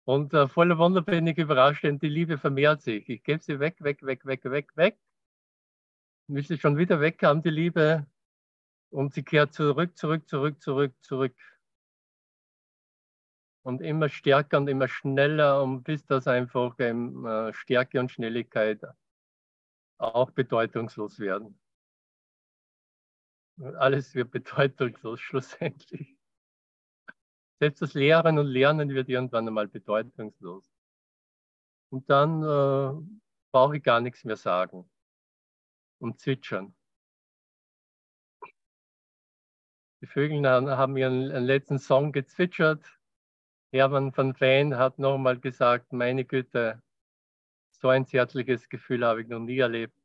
Und 0.07 0.33
äh, 0.35 0.47
voller 0.47 0.79
Wunder 0.79 1.03
bin 1.03 1.27
ich 1.27 1.37
überrascht, 1.37 1.83
denn 1.83 1.99
die 1.99 2.09
Liebe 2.09 2.39
vermehrt 2.39 2.81
sich. 2.81 3.09
Ich 3.09 3.25
gebe 3.25 3.43
sie 3.43 3.59
weg, 3.59 3.77
weg, 3.81 4.07
weg, 4.07 4.25
weg, 4.25 4.45
weg, 4.45 4.77
weg. 4.77 4.99
Müsste 6.29 6.57
schon 6.59 6.77
wieder 6.77 7.01
weg 7.01 7.21
haben, 7.25 7.43
die 7.43 7.51
Liebe. 7.51 8.07
Und 8.91 9.15
sie 9.15 9.25
kehrt 9.25 9.53
zurück, 9.53 9.99
zurück, 9.99 10.29
zurück, 10.29 10.63
zurück, 10.63 10.95
zurück. 11.03 11.35
Und 13.65 13.83
immer 13.83 14.09
stärker 14.09 14.59
und 14.59 14.69
immer 14.69 14.87
schneller, 14.87 15.61
und 15.65 15.83
bis 15.83 16.07
das 16.07 16.29
einfach 16.29 16.77
ähm, 16.79 17.27
äh, 17.27 17.53
Stärke 17.53 17.99
und 17.99 18.13
Schnelligkeit 18.13 18.83
auch 19.99 20.31
bedeutungslos 20.31 21.19
werden. 21.19 21.59
Alles 23.79 24.15
wird 24.15 24.31
bedeutungslos 24.31 25.21
schlussendlich. 25.29 26.15
Selbst 27.59 27.81
das 27.83 27.95
Lehren 27.95 28.39
und 28.39 28.47
Lernen 28.47 28.91
wird 28.91 29.09
irgendwann 29.09 29.49
einmal 29.49 29.69
bedeutungslos. 29.69 30.71
Und 31.91 32.11
dann 32.11 32.43
äh, 32.43 33.19
brauche 33.53 33.77
ich 33.79 33.83
gar 33.83 34.01
nichts 34.01 34.25
mehr 34.25 34.37
sagen 34.37 34.88
und 35.99 36.21
zwitschern. 36.21 36.75
Die 40.01 40.07
Vögel 40.07 40.47
haben 40.47 40.97
ihren, 40.97 41.29
letzten 41.47 41.79
Song 41.79 42.12
gezwitschert. 42.12 42.85
Hermann 43.73 44.16
van 44.16 44.38
Veen 44.38 44.77
hat 44.77 44.99
nochmal 44.99 45.40
gesagt, 45.40 45.92
meine 45.92 46.25
Güte, 46.25 46.83
so 47.71 47.88
ein 47.88 48.07
zärtliches 48.07 48.69
Gefühl 48.69 49.05
habe 49.05 49.23
ich 49.23 49.29
noch 49.29 49.40
nie 49.40 49.59
erlebt. 49.59 49.99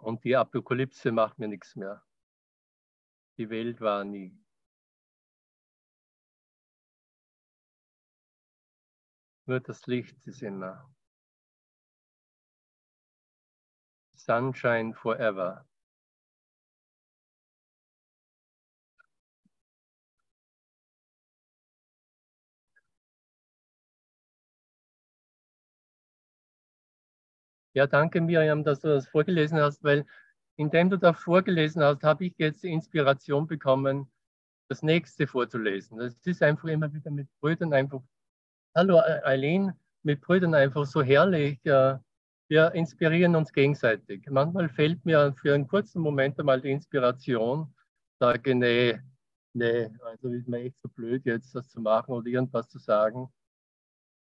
Und 0.00 0.24
die 0.24 0.36
Apokalypse 0.36 1.12
macht 1.12 1.38
mir 1.38 1.48
nichts 1.48 1.74
mehr. 1.76 2.04
Die 3.38 3.48
Welt 3.50 3.80
war 3.80 4.04
nie. 4.04 4.36
Nur 9.46 9.60
das 9.60 9.86
Licht 9.86 10.26
ist 10.26 10.42
immer. 10.42 10.90
Sunshine 14.16 14.92
forever. 14.92 15.64
Ja, 27.74 27.86
danke 27.86 28.20
Miriam, 28.20 28.64
dass 28.64 28.80
du 28.80 28.88
das 28.88 29.06
vorgelesen 29.06 29.60
hast, 29.60 29.84
weil 29.84 30.06
indem 30.56 30.90
du 30.90 30.96
da 30.98 31.12
vorgelesen 31.12 31.84
hast, 31.84 32.02
habe 32.02 32.24
ich 32.24 32.34
jetzt 32.38 32.64
Inspiration 32.64 33.46
bekommen, 33.46 34.10
das 34.68 34.82
nächste 34.82 35.26
vorzulesen. 35.26 35.98
Das 35.98 36.16
ist 36.24 36.42
einfach 36.42 36.68
immer 36.68 36.92
wieder 36.92 37.10
mit 37.10 37.28
Brüdern 37.40 37.72
einfach, 37.74 38.02
hallo 38.76 39.00
Eileen, 39.24 39.72
mit 40.02 40.20
Brüdern 40.20 40.54
einfach 40.54 40.84
so 40.84 41.02
herrlich. 41.02 41.58
Wir 41.64 42.72
inspirieren 42.74 43.34
uns 43.34 43.50
gegenseitig. 43.50 44.26
Manchmal 44.28 44.68
fällt 44.68 45.02
mir 45.06 45.34
für 45.40 45.54
einen 45.54 45.66
kurzen 45.66 46.02
Moment 46.02 46.38
einmal 46.38 46.60
die 46.60 46.72
Inspiration, 46.72 47.74
sage, 48.20 48.54
nee, 48.54 49.00
nee, 49.54 49.88
also 50.04 50.28
ist 50.28 50.46
mir 50.46 50.60
echt 50.60 50.76
so 50.82 50.90
blöd, 50.90 51.24
jetzt 51.24 51.54
das 51.54 51.70
zu 51.70 51.80
machen 51.80 52.12
oder 52.12 52.26
irgendwas 52.26 52.68
zu 52.68 52.78
sagen. 52.78 53.32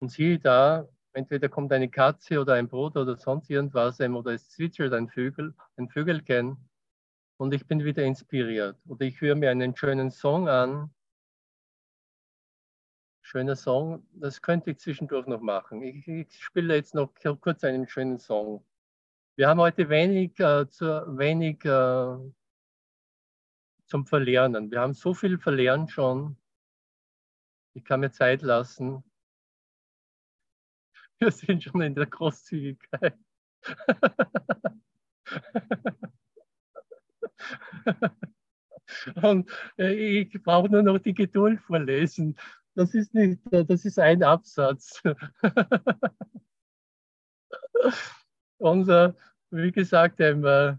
Und 0.00 0.10
siehe 0.10 0.38
da, 0.38 0.86
entweder 1.14 1.48
kommt 1.48 1.72
eine 1.72 1.88
Katze 1.88 2.38
oder 2.38 2.52
ein 2.52 2.68
Brot 2.68 2.98
oder 2.98 3.16
sonst 3.16 3.48
irgendwas 3.48 4.00
oder 4.00 4.34
es 4.34 4.50
zwitschert 4.50 4.92
ein 4.92 5.08
Vögel, 5.08 5.54
ein 5.76 5.88
Vögelchen 5.88 6.58
und 7.38 7.54
ich 7.54 7.66
bin 7.66 7.82
wieder 7.82 8.04
inspiriert. 8.04 8.76
Oder 8.86 9.06
ich 9.06 9.18
höre 9.18 9.34
mir 9.34 9.50
einen 9.50 9.74
schönen 9.74 10.10
Song 10.10 10.46
an. 10.46 10.90
Schöner 13.32 13.56
Song, 13.56 14.06
das 14.12 14.42
könnte 14.42 14.72
ich 14.72 14.78
zwischendurch 14.78 15.26
noch 15.26 15.40
machen. 15.40 15.80
Ich, 15.80 16.06
ich 16.06 16.44
spiele 16.44 16.74
jetzt 16.74 16.94
noch 16.94 17.14
kurz 17.40 17.64
einen 17.64 17.88
schönen 17.88 18.18
Song. 18.18 18.62
Wir 19.36 19.48
haben 19.48 19.58
heute 19.58 19.88
wenig, 19.88 20.38
äh, 20.38 20.68
zu, 20.68 20.84
wenig 21.16 21.64
äh, 21.64 22.18
zum 23.86 24.04
Verlernen. 24.04 24.70
Wir 24.70 24.82
haben 24.82 24.92
so 24.92 25.14
viel 25.14 25.38
verlernt 25.38 25.90
schon. 25.90 26.36
Ich 27.72 27.86
kann 27.86 28.00
mir 28.00 28.10
Zeit 28.10 28.42
lassen. 28.42 29.02
Wir 31.18 31.30
sind 31.30 31.62
schon 31.62 31.80
in 31.80 31.94
der 31.94 32.04
Großzügigkeit. 32.04 33.16
Und 39.22 39.50
äh, 39.78 40.20
ich 40.20 40.42
brauche 40.42 40.68
nur 40.68 40.82
noch 40.82 40.98
die 40.98 41.14
Geduld 41.14 41.62
vorlesen. 41.62 42.36
Das 42.74 42.94
ist 42.94 43.12
nicht, 43.14 43.40
das 43.50 43.84
ist 43.84 43.98
ein 43.98 44.22
Absatz. 44.22 45.02
Und 48.58 48.88
äh, 48.88 49.12
wie 49.50 49.72
gesagt, 49.72 50.20
ähm, 50.20 50.78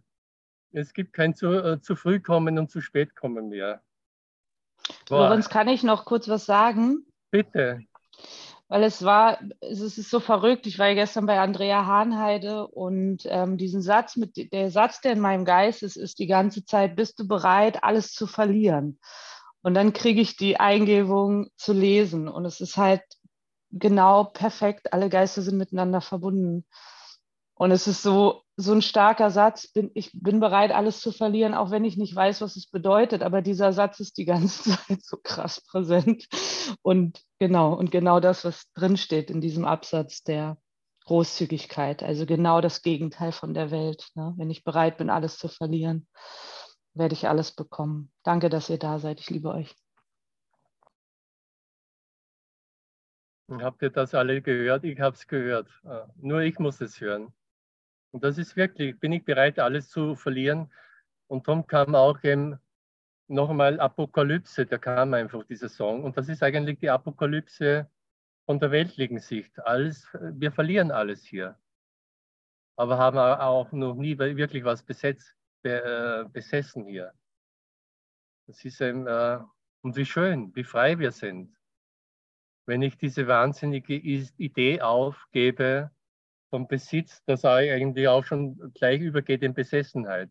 es 0.71 0.93
gibt 0.93 1.13
kein 1.13 1.35
zu, 1.35 1.53
äh, 1.53 1.81
zu 1.81 1.95
früh 1.95 2.19
kommen 2.19 2.57
und 2.57 2.71
zu 2.71 2.81
spät 2.81 3.15
kommen 3.15 3.49
mehr. 3.49 3.83
Lorenz, 5.09 5.49
kann 5.49 5.67
ich 5.67 5.83
noch 5.83 6.05
kurz 6.05 6.27
was 6.27 6.45
sagen? 6.45 7.05
Bitte 7.29 7.85
weil 8.73 8.83
es 8.85 9.03
war, 9.03 9.37
es 9.61 9.81
ist 9.81 10.09
so 10.09 10.19
verrückt. 10.19 10.65
Ich 10.65 10.79
war 10.79 10.87
ja 10.87 10.95
gestern 10.95 11.27
bei 11.27 11.39
Andrea 11.39 11.85
Hahnheide 11.85 12.65
und 12.65 13.21
ähm, 13.25 13.55
diesen 13.55 13.83
Satz, 13.83 14.15
mit, 14.15 14.51
der 14.51 14.71
Satz, 14.71 14.99
der 14.99 15.11
in 15.11 15.19
meinem 15.19 15.45
Geist 15.45 15.83
ist, 15.83 15.95
ist 15.95 16.17
die 16.17 16.25
ganze 16.25 16.65
Zeit, 16.65 16.95
bist 16.95 17.19
du 17.19 17.27
bereit, 17.27 17.83
alles 17.83 18.13
zu 18.13 18.25
verlieren? 18.25 18.97
Und 19.63 19.73
dann 19.73 19.93
kriege 19.93 20.21
ich 20.21 20.35
die 20.35 20.59
Eingebung 20.59 21.47
zu 21.55 21.73
lesen 21.73 22.27
und 22.27 22.45
es 22.45 22.61
ist 22.61 22.77
halt 22.77 23.01
genau 23.71 24.25
perfekt. 24.25 24.93
Alle 24.93 25.09
Geister 25.09 25.41
sind 25.41 25.57
miteinander 25.57 26.01
verbunden. 26.01 26.65
Und 27.55 27.71
es 27.71 27.87
ist 27.87 28.01
so, 28.01 28.41
so 28.57 28.73
ein 28.73 28.81
starker 28.81 29.31
Satz, 29.31 29.67
bin, 29.67 29.89
ich 29.93 30.11
bin 30.13 30.39
bereit, 30.39 30.71
alles 30.71 30.99
zu 30.99 31.11
verlieren, 31.11 31.53
auch 31.53 31.71
wenn 31.71 31.85
ich 31.85 31.97
nicht 31.97 32.13
weiß, 32.13 32.41
was 32.41 32.55
es 32.57 32.67
bedeutet. 32.67 33.23
Aber 33.23 33.41
dieser 33.41 33.71
Satz 33.73 33.99
ist 33.99 34.17
die 34.17 34.25
ganze 34.25 34.71
Zeit 34.71 35.03
so 35.03 35.17
krass 35.23 35.61
präsent. 35.61 36.27
Und 36.81 37.21
genau, 37.39 37.73
und 37.73 37.89
genau 37.89 38.19
das, 38.19 38.43
was 38.43 38.71
drinsteht 38.73 39.29
in 39.29 39.39
diesem 39.39 39.65
Absatz 39.65 40.23
der 40.23 40.57
Großzügigkeit, 41.05 42.01
also 42.03 42.25
genau 42.25 42.59
das 42.61 42.81
Gegenteil 42.81 43.31
von 43.31 43.53
der 43.53 43.71
Welt. 43.71 44.09
Ne? 44.15 44.33
Wenn 44.37 44.49
ich 44.49 44.63
bereit 44.63 44.97
bin, 44.97 45.09
alles 45.09 45.37
zu 45.37 45.47
verlieren, 45.47 46.07
werde 46.93 47.13
ich 47.13 47.27
alles 47.27 47.51
bekommen. 47.51 48.11
Danke, 48.23 48.49
dass 48.49 48.69
ihr 48.69 48.79
da 48.79 48.99
seid. 48.99 49.19
Ich 49.19 49.29
liebe 49.29 49.49
euch. 49.49 49.75
Habt 53.51 53.81
ihr 53.81 53.89
das 53.89 54.15
alle 54.15 54.41
gehört? 54.41 54.83
Ich 54.83 54.99
habe 54.99 55.15
es 55.15 55.27
gehört. 55.27 55.69
Äh, 55.83 56.05
nur 56.15 56.41
ich 56.41 56.57
muss 56.59 56.81
es 56.81 56.99
hören. 57.01 57.33
Und 58.11 58.23
das 58.23 58.37
ist 58.37 58.55
wirklich, 58.55 58.99
bin 58.99 59.11
ich 59.11 59.25
bereit, 59.25 59.59
alles 59.59 59.89
zu 59.89 60.15
verlieren. 60.15 60.71
Und 61.27 61.47
darum 61.47 61.65
kam 61.67 61.95
auch 61.95 62.23
eben 62.23 62.59
nochmal 63.27 63.79
Apokalypse, 63.79 64.65
da 64.65 64.77
kam 64.77 65.13
einfach 65.13 65.43
dieser 65.45 65.69
Song. 65.69 66.03
Und 66.03 66.17
das 66.17 66.29
ist 66.29 66.43
eigentlich 66.43 66.79
die 66.79 66.89
Apokalypse 66.89 67.89
von 68.45 68.59
der 68.59 68.71
weltlichen 68.71 69.19
Sicht. 69.19 69.59
Alles, 69.65 70.07
wir 70.13 70.51
verlieren 70.51 70.91
alles 70.91 71.23
hier. 71.23 71.57
Aber 72.75 72.97
haben 72.97 73.17
auch 73.17 73.71
noch 73.71 73.95
nie 73.95 74.17
wirklich 74.17 74.63
was 74.63 74.83
besetzt, 74.83 75.35
be, 75.63 75.83
äh, 75.83 76.29
besessen 76.29 76.85
hier. 76.85 77.13
Das 78.45 78.63
ist 78.63 78.81
ein, 78.81 79.07
äh, 79.07 79.39
und 79.81 79.95
wie 79.95 80.05
schön, 80.05 80.55
wie 80.55 80.63
frei 80.63 80.99
wir 80.99 81.11
sind. 81.11 81.57
Wenn 82.65 82.81
ich 82.81 82.97
diese 82.97 83.27
wahnsinnige 83.27 83.95
Idee 83.95 84.81
aufgebe 84.81 85.91
vom 86.49 86.67
Besitz, 86.67 87.23
dass 87.25 87.43
er 87.43 87.55
eigentlich 87.55 88.07
auch 88.07 88.23
schon 88.23 88.71
gleich 88.73 89.01
übergeht 89.01 89.41
in 89.41 89.53
Besessenheit. 89.53 90.29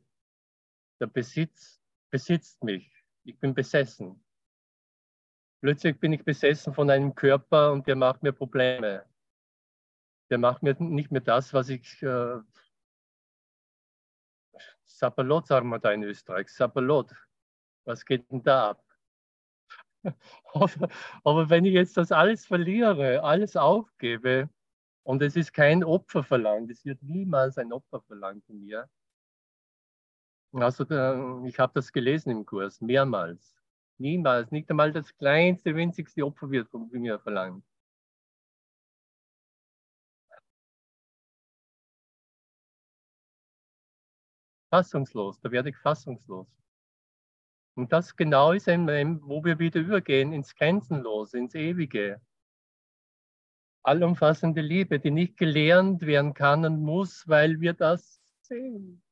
Der 1.01 1.09
Besitz 1.09 1.83
besitzt 2.11 2.63
mich. 2.63 2.91
Ich 3.25 3.39
bin 3.39 3.55
besessen. 3.55 4.25
Plötzlich 5.61 5.99
bin 5.99 6.13
ich 6.13 6.25
besessen 6.25 6.75
von 6.75 6.91
einem 6.91 7.15
Körper 7.15 7.73
und 7.73 7.87
der 7.87 7.97
macht 7.97 8.23
mir 8.23 8.33
Probleme. 8.33 9.05
Der 10.31 10.39
macht 10.39 10.63
mir 10.63 10.75
nicht 10.79 11.11
mehr 11.11 11.21
das, 11.21 11.53
was 11.53 11.69
ich. 11.69 12.03
Äh, 12.03 12.39
Sapperlot 14.85 15.47
sagen 15.47 15.69
wir 15.69 15.79
da 15.79 15.93
in 15.93 16.03
Österreich. 16.03 16.49
Sapperlot. 16.49 17.15
Was 17.85 18.05
geht 18.05 18.31
denn 18.31 18.43
da 18.43 18.71
ab? 18.71 18.85
aber, 20.55 20.89
aber 21.25 21.51
wenn 21.51 21.65
ich 21.65 21.75
jetzt 21.75 21.97
das 21.97 22.13
alles 22.13 22.47
verliere, 22.47 23.23
alles 23.23 23.57
aufgebe, 23.57 24.49
und 25.05 25.23
es 25.23 25.35
ist 25.37 25.53
kein 25.53 25.83
Opfer 25.83 26.23
verlangt, 26.23 26.71
es 26.71 26.85
wird 26.85 27.03
niemals 27.03 27.59
ein 27.59 27.73
Opfer 27.73 28.01
verlangt 28.03 28.45
von 28.47 28.61
mir, 28.61 28.89
also 30.53 30.85
ich 31.45 31.59
habe 31.59 31.73
das 31.75 31.93
gelesen 31.93 32.31
im 32.31 32.45
Kurs, 32.45 32.81
mehrmals. 32.81 33.57
Niemals, 33.99 34.51
nicht 34.51 34.69
einmal 34.71 34.93
das 34.93 35.17
kleinste, 35.17 35.75
winzigste 35.75 36.25
Opfer 36.25 36.51
wird 36.51 36.69
von 36.69 36.91
mir 36.91 37.19
verlangt. 37.21 37.65
Fassungslos, 44.73 45.39
da 45.39 45.51
werde 45.51 45.69
ich 45.69 45.77
fassungslos. 45.77 46.49
Und 47.75 47.93
das 47.93 48.17
genau 48.17 48.53
ist 48.53 48.71
ein, 48.71 49.21
wo 49.23 49.45
wir 49.45 49.59
wieder 49.59 49.81
übergehen 49.81 50.33
ins 50.33 50.55
Grenzenlose, 50.55 51.37
ins 51.37 51.55
Ewige. 51.55 52.23
Allumfassende 53.83 54.63
Liebe, 54.63 54.99
die 54.99 55.11
nicht 55.11 55.37
gelernt 55.37 56.01
werden 56.07 56.33
kann 56.33 56.65
und 56.65 56.81
muss, 56.81 57.29
weil 57.29 57.61
wir 57.61 57.75
das 57.75 58.23
sehen. 58.41 59.03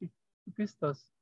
Du 0.00 0.08
bist 0.46 0.82
das. 0.82 1.14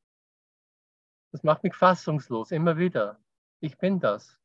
Das 1.30 1.42
macht 1.42 1.64
mich 1.64 1.74
fassungslos, 1.74 2.50
immer 2.50 2.78
wieder. 2.78 3.22
Ich 3.61 3.76
bin 3.76 4.00
das. 4.00 4.40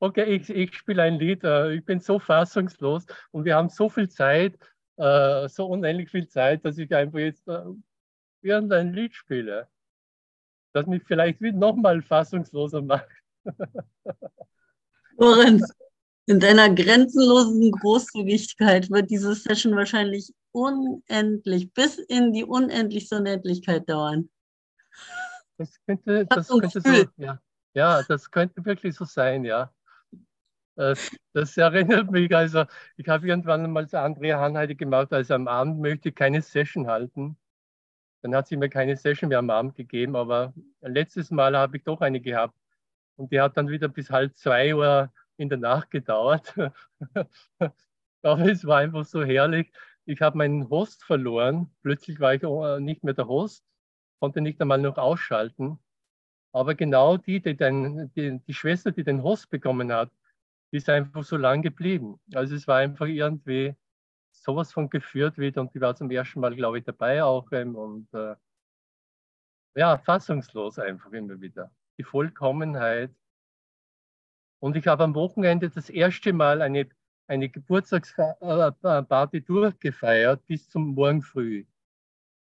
Okay, 0.00 0.36
ich, 0.36 0.48
ich 0.48 0.76
spiele 0.76 1.02
ein 1.02 1.18
Lied. 1.18 1.42
Äh, 1.42 1.74
ich 1.74 1.84
bin 1.84 1.98
so 1.98 2.20
fassungslos 2.20 3.04
und 3.32 3.44
wir 3.44 3.56
haben 3.56 3.68
so 3.68 3.88
viel 3.88 4.08
Zeit, 4.08 4.56
äh, 4.96 5.48
so 5.48 5.66
unendlich 5.66 6.08
viel 6.08 6.28
Zeit, 6.28 6.64
dass 6.64 6.78
ich 6.78 6.94
einfach 6.94 7.18
jetzt 7.18 7.48
äh, 7.48 7.64
irgendein 8.42 8.92
Lied 8.92 9.14
spiele 9.16 9.68
das 10.72 10.86
mich 10.86 11.02
vielleicht 11.04 11.40
nochmal 11.40 12.02
fassungsloser 12.02 12.82
macht. 12.82 13.08
Lorenz, 15.18 15.72
in 16.26 16.40
deiner 16.40 16.72
grenzenlosen 16.72 17.72
Großzügigkeit 17.72 18.90
wird 18.90 19.10
diese 19.10 19.34
Session 19.34 19.74
wahrscheinlich 19.74 20.32
unendlich, 20.52 21.72
bis 21.72 21.98
in 21.98 22.32
die 22.32 22.44
unendlichste 22.44 23.16
Unendlichkeit 23.16 23.88
dauern. 23.88 24.28
Das 25.56 25.74
könnte, 25.86 26.26
das 26.26 26.48
könnte 26.48 26.80
so, 26.80 27.04
ja. 27.16 27.40
Ja, 27.74 28.02
das 28.02 28.30
könnte 28.30 28.64
wirklich 28.64 28.94
so 28.96 29.04
sein, 29.04 29.44
ja. 29.44 29.72
Das, 30.76 31.56
erinnert 31.56 32.10
mich, 32.12 32.34
also 32.34 32.64
ich 32.96 33.08
habe 33.08 33.26
irgendwann 33.26 33.70
mal 33.72 33.88
zu 33.88 33.98
Andrea 34.00 34.38
Hanheide 34.38 34.76
gemacht, 34.76 35.12
also 35.12 35.34
am 35.34 35.48
Abend 35.48 35.80
möchte 35.80 36.10
ich 36.10 36.14
keine 36.14 36.40
Session 36.40 36.86
halten. 36.86 37.36
Dann 38.22 38.34
hat 38.34 38.46
sie 38.48 38.56
mir 38.56 38.68
keine 38.68 38.96
Session 38.96 39.28
mehr 39.28 39.40
am 39.40 39.50
Abend 39.50 39.74
gegeben, 39.74 40.14
aber 40.16 40.54
letztes 40.80 41.30
Mal 41.32 41.56
habe 41.56 41.78
ich 41.78 41.84
doch 41.84 42.00
eine 42.00 42.20
gehabt. 42.20 42.56
Und 43.16 43.32
die 43.32 43.40
hat 43.40 43.56
dann 43.56 43.68
wieder 43.68 43.88
bis 43.88 44.10
halb 44.10 44.36
zwei 44.36 44.74
Uhr 44.74 45.12
in 45.36 45.48
der 45.48 45.58
Nacht 45.58 45.90
gedauert. 45.90 46.54
aber 48.22 48.44
es 48.46 48.64
war 48.64 48.78
einfach 48.78 49.04
so 49.04 49.24
herrlich. 49.24 49.72
Ich 50.04 50.20
habe 50.20 50.38
meinen 50.38 50.70
Host 50.70 51.04
verloren. 51.04 51.70
Plötzlich 51.82 52.20
war 52.20 52.34
ich 52.34 52.42
äh, 52.44 52.80
nicht 52.80 53.04
mehr 53.04 53.14
der 53.14 53.28
Host, 53.28 53.64
konnte 54.20 54.40
nicht 54.40 54.60
einmal 54.60 54.78
noch 54.78 54.96
ausschalten. 54.98 55.80
Aber 56.52 56.74
genau 56.74 57.16
die, 57.16 57.40
die, 57.40 57.56
den, 57.56 58.10
die, 58.14 58.40
die 58.40 58.54
Schwester, 58.54 58.90
die 58.90 59.04
den 59.04 59.22
Host 59.22 59.50
bekommen 59.50 59.92
hat, 59.92 60.10
die 60.72 60.78
ist 60.78 60.88
einfach 60.88 61.24
so 61.24 61.36
lang 61.36 61.62
geblieben. 61.62 62.20
Also 62.34 62.54
es 62.54 62.66
war 62.66 62.78
einfach 62.78 63.06
irgendwie 63.06 63.74
sowas 64.30 64.72
von 64.72 64.90
geführt 64.90 65.38
wird 65.38 65.58
und 65.58 65.74
die 65.74 65.80
war 65.80 65.94
zum 65.94 66.10
ersten 66.10 66.40
Mal, 66.40 66.54
glaube 66.54 66.78
ich, 66.78 66.84
dabei 66.84 67.22
auch 67.22 67.50
ähm, 67.52 67.74
und 67.76 68.12
äh, 68.14 68.34
ja, 69.76 69.98
fassungslos 69.98 70.78
einfach 70.78 71.12
immer 71.12 71.40
wieder. 71.40 71.70
Die 71.98 72.04
Vollkommenheit. 72.04 73.14
Und 74.60 74.76
ich 74.76 74.86
habe 74.86 75.04
am 75.04 75.14
Wochenende 75.14 75.70
das 75.70 75.88
erste 75.88 76.32
Mal 76.32 76.62
eine, 76.62 76.88
eine 77.28 77.48
Geburtstagsparty 77.48 79.42
durchgefeiert 79.42 80.44
bis 80.46 80.68
zum 80.68 80.94
Morgen 80.94 81.22
früh. 81.22 81.64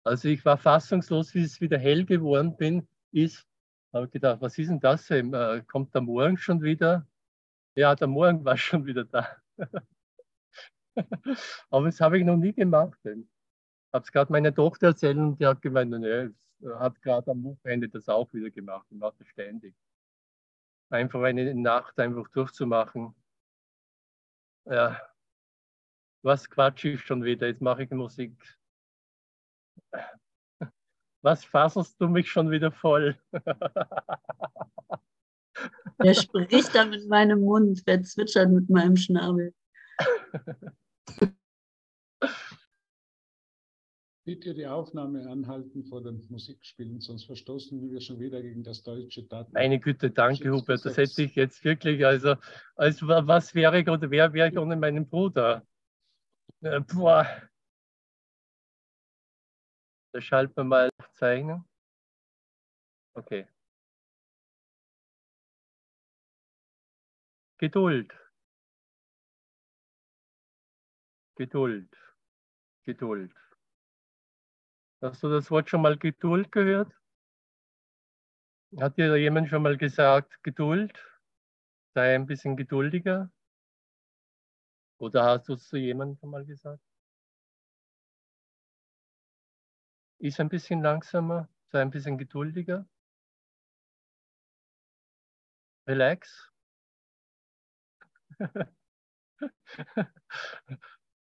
Also 0.05 0.29
ich 0.29 0.45
war 0.45 0.57
fassungslos, 0.57 1.35
wie 1.35 1.43
es 1.43 1.61
wieder 1.61 1.79
hell 1.79 2.05
geworden 2.07 2.57
bin, 2.57 2.89
ist, 3.13 3.48
habe 3.93 4.09
gedacht, 4.09 4.41
was 4.41 4.59
ist 4.59 4.69
denn 4.69 4.81
das? 4.81 5.11
Äh, 5.11 5.63
kommt 5.67 5.95
der 5.95 6.03
Morgen 6.03 6.37
schon 6.37 6.63
wieder? 6.63 7.07
Ja, 7.75 7.95
der 7.95 8.09
Morgen 8.09 8.45
war 8.45 8.57
schon 8.57 8.87
wieder 8.87 9.05
da. 9.05 9.37
Aber 11.71 11.87
das 11.87 12.01
habe 12.01 12.19
ich 12.19 12.25
noch 12.25 12.37
nie 12.37 12.53
gemacht. 12.53 12.99
Ich 13.05 13.27
habe 13.93 14.05
es 14.05 14.13
gerade 14.13 14.33
meiner 14.33 14.55
Tochter 14.55 14.89
erzählt 14.89 15.17
und 15.17 15.39
die 15.39 15.47
hat 15.47 15.63
gemeint, 15.63 15.91
ne, 15.91 16.35
hat 16.79 17.01
gerade 17.03 17.31
am 17.31 17.45
Wochenende 17.45 17.89
das 17.89 18.09
auch 18.09 18.33
wieder 18.33 18.51
gemacht 18.51 18.87
und 18.91 18.99
macht 18.99 19.21
das 19.21 19.29
ständig. 19.29 19.75
Einfach 20.91 21.23
eine 21.23 21.55
Nacht 21.55 21.99
einfach 21.99 22.29
durchzumachen. 22.29 23.15
Ja, 24.65 25.01
was 26.23 26.49
quatsch 26.51 26.85
ich 26.85 27.01
schon 27.01 27.25
wieder? 27.25 27.47
Jetzt 27.47 27.63
mache 27.63 27.85
ich 27.85 27.91
Musik. 27.91 28.35
Was 31.29 31.45
fasserst 31.45 32.01
du 32.01 32.09
mich 32.09 32.31
schon 32.31 32.51
wieder 32.51 32.73
voll? 32.73 33.15
Wer 35.99 36.15
spricht 36.15 36.75
da 36.75 36.87
mit 36.87 37.07
meinem 37.07 37.43
Mund? 37.43 37.83
Wer 37.85 38.03
zwitschert 38.03 38.51
mit 38.51 38.71
meinem 38.71 38.97
Schnabel? 38.97 39.53
Bitte 44.25 44.55
die 44.55 44.67
Aufnahme 44.67 45.29
anhalten 45.29 45.85
vor 45.85 46.03
dem 46.03 46.27
Musikspielen, 46.31 47.03
sonst 47.03 47.25
verstoßen 47.25 47.91
wir 47.91 48.01
schon 48.01 48.19
wieder 48.21 48.41
gegen 48.41 48.65
das 48.65 48.83
deutsche 48.83 49.25
Daten. 49.25 49.53
Meine 49.53 49.79
Güte, 49.79 50.11
danke, 50.11 50.51
Hubert. 50.51 50.83
Das 50.87 50.97
hätte 50.97 51.25
ich 51.25 51.35
jetzt 51.35 51.63
wirklich, 51.63 52.07
also, 52.07 52.37
als 52.75 53.03
was 53.03 53.55
wäre 53.55 53.79
ich 53.81 53.89
oder 53.91 54.11
wer 54.11 54.33
wäre 54.33 54.49
ich 54.49 54.57
ohne 54.57 54.77
meinen 54.77 55.07
Bruder? 55.07 55.63
Äh, 56.63 56.81
boah. 56.81 57.27
Da 60.13 60.23
schalten 60.23 60.57
wir 60.57 60.65
mal 60.65 60.89
Zeichnen. 61.19 61.65
Okay. 63.17 63.47
Geduld. 67.59 68.13
Geduld. 71.37 71.89
Geduld. 72.87 73.33
Hast 75.03 75.23
du 75.23 75.29
das 75.29 75.51
Wort 75.51 75.69
schon 75.69 75.83
mal 75.83 75.97
Geduld 75.97 76.53
gehört? 76.53 76.93
Hat 78.79 78.97
dir 78.97 79.17
jemand 79.17 79.49
schon 79.49 79.63
mal 79.63 79.77
gesagt, 79.77 80.43
Geduld? 80.43 80.93
Sei 81.95 82.15
ein 82.15 82.27
bisschen 82.27 82.57
geduldiger? 82.57 83.31
Oder 84.99 85.25
hast 85.25 85.49
du 85.49 85.55
es 85.55 85.67
zu 85.69 85.77
jemandem 85.77 86.17
schon 86.19 86.31
mal 86.31 86.45
gesagt? 86.45 86.88
Ist 90.21 90.41
ein 90.41 90.49
bisschen 90.49 90.83
langsamer, 90.83 91.49
sei 91.71 91.81
ein 91.81 91.91
bisschen 91.91 92.19
geduldiger. 92.19 92.89
Relax. 95.87 96.51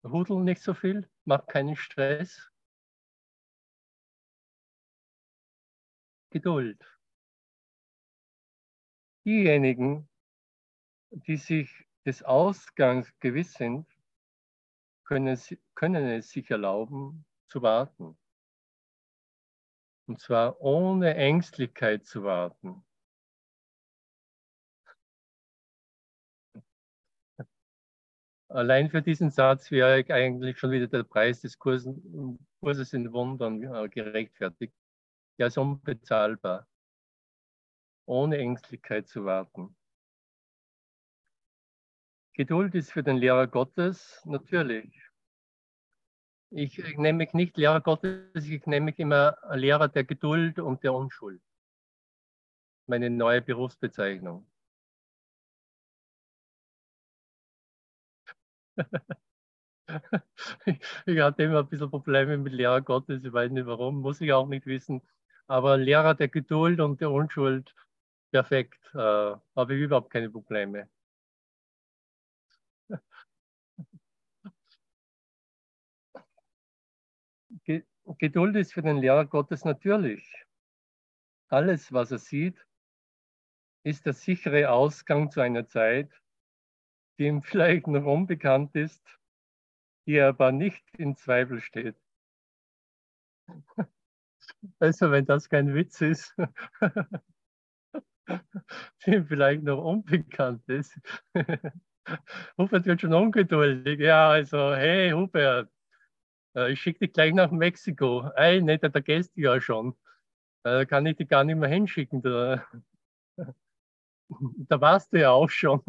Hudel 0.03 0.43
nicht 0.43 0.61
so 0.61 0.73
viel, 0.73 1.07
mach 1.25 1.45
keinen 1.45 1.75
Stress. 1.75 2.51
Geduld. 6.31 6.83
Diejenigen, 9.25 10.09
die 11.11 11.37
sich 11.37 11.69
des 12.05 12.23
Ausgangs 12.23 13.13
gewiss 13.19 13.53
sind, 13.53 13.87
können, 15.03 15.39
können 15.75 16.05
es 16.07 16.29
sich 16.29 16.49
erlauben 16.49 17.25
zu 17.47 17.61
warten. 17.61 18.17
Und 20.07 20.21
zwar 20.21 20.61
ohne 20.61 21.15
Ängstlichkeit 21.15 22.05
zu 22.05 22.23
warten. 22.23 22.83
Allein 28.49 28.89
für 28.89 29.01
diesen 29.01 29.29
Satz 29.29 29.69
wäre 29.71 30.05
eigentlich 30.13 30.57
schon 30.57 30.71
wieder 30.71 30.87
der 30.87 31.03
Preis 31.03 31.41
des 31.41 31.59
Kursen, 31.59 32.39
Kurses 32.61 32.93
in 32.93 33.11
Wundern 33.11 33.61
äh, 33.61 33.89
gerechtfertigt. 33.89 34.73
Der 35.37 35.47
ist 35.47 35.57
unbezahlbar, 35.57 36.65
ohne 38.05 38.37
Ängstlichkeit 38.37 39.09
zu 39.09 39.25
warten. 39.25 39.75
Geduld 42.33 42.73
ist 42.75 42.93
für 42.93 43.03
den 43.03 43.17
Lehrer 43.17 43.47
Gottes 43.47 44.21
natürlich. 44.25 45.06
Ich 46.49 46.77
nenne 46.97 47.17
mich 47.17 47.33
nicht 47.33 47.57
Lehrer 47.57 47.81
Gottes, 47.81 48.45
ich 48.47 48.65
nenne 48.65 48.85
mich 48.85 48.99
immer 48.99 49.37
Lehrer 49.53 49.87
der 49.89 50.03
Geduld 50.03 50.59
und 50.59 50.83
der 50.83 50.93
Unschuld. 50.93 51.41
Meine 52.87 53.09
neue 53.09 53.41
Berufsbezeichnung. 53.41 54.45
ich 61.05 61.19
hatte 61.21 61.43
immer 61.43 61.59
ein 61.59 61.67
bisschen 61.69 61.89
Probleme 61.89 62.37
mit 62.37 62.53
Lehrer 62.53 62.81
Gottes, 62.81 63.23
ich 63.23 63.33
weiß 63.33 63.51
nicht 63.51 63.65
warum, 63.67 64.01
muss 64.01 64.21
ich 64.21 64.31
auch 64.33 64.47
nicht 64.47 64.65
wissen. 64.65 65.01
Aber 65.47 65.77
Lehrer 65.77 66.15
der 66.15 66.27
Geduld 66.29 66.79
und 66.79 67.01
der 67.01 67.11
Unschuld, 67.11 67.73
perfekt, 68.31 68.79
äh, 68.93 68.97
habe 68.97 69.75
ich 69.75 69.81
überhaupt 69.81 70.11
keine 70.11 70.29
Probleme. 70.29 70.89
Geduld 78.19 78.55
ist 78.55 78.73
für 78.73 78.81
den 78.81 78.97
Lehrer 78.97 79.25
Gottes 79.25 79.65
natürlich. 79.65 80.45
Alles, 81.49 81.91
was 81.93 82.11
er 82.11 82.19
sieht, 82.19 82.65
ist 83.83 84.05
der 84.05 84.13
sichere 84.13 84.69
Ausgang 84.69 85.31
zu 85.31 85.39
einer 85.39 85.67
Zeit, 85.67 86.11
die 87.17 87.25
ihm 87.25 87.41
vielleicht 87.41 87.87
noch 87.87 88.05
unbekannt 88.05 88.75
ist, 88.75 89.01
die 90.05 90.15
er 90.15 90.29
aber 90.29 90.51
nicht 90.51 90.83
in 90.97 91.15
Zweifel 91.15 91.61
steht. 91.61 91.95
Also 94.79 95.11
wenn 95.11 95.25
das 95.25 95.49
kein 95.49 95.73
Witz 95.73 95.99
ist, 95.99 96.33
die 99.05 99.11
ihm 99.11 99.25
vielleicht 99.25 99.63
noch 99.63 99.83
unbekannt 99.83 100.67
ist. 100.69 100.97
Hubert 102.57 102.85
wird 102.85 103.01
schon 103.01 103.13
ungeduldig. 103.13 103.99
Ja, 103.99 104.29
also, 104.29 104.73
hey 104.73 105.11
Hubert, 105.11 105.69
ich 106.65 106.81
schicke 106.81 106.99
dich 106.99 107.13
gleich 107.13 107.33
nach 107.33 107.51
Mexiko. 107.51 108.29
Ey, 108.35 108.61
nicht, 108.61 108.83
da 108.83 108.89
gehst 108.99 109.35
du 109.37 109.41
ja 109.41 109.61
schon. 109.61 109.93
Äh, 110.63 110.71
da 110.79 110.85
kann 110.85 111.05
ich 111.05 111.17
dich 111.17 111.27
gar 111.29 111.43
nicht 111.43 111.57
mehr 111.57 111.69
hinschicken. 111.69 112.21
Da, 112.21 112.65
da 114.29 114.81
warst 114.81 115.13
du 115.13 115.19
ja 115.19 115.31
auch 115.31 115.49
schon. 115.49 115.81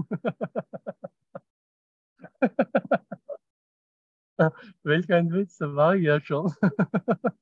Welch 4.84 5.12
ein 5.12 5.32
Witz, 5.32 5.58
da 5.58 5.74
war 5.74 5.96
ich 5.96 6.04
ja 6.04 6.20
schon. 6.20 6.54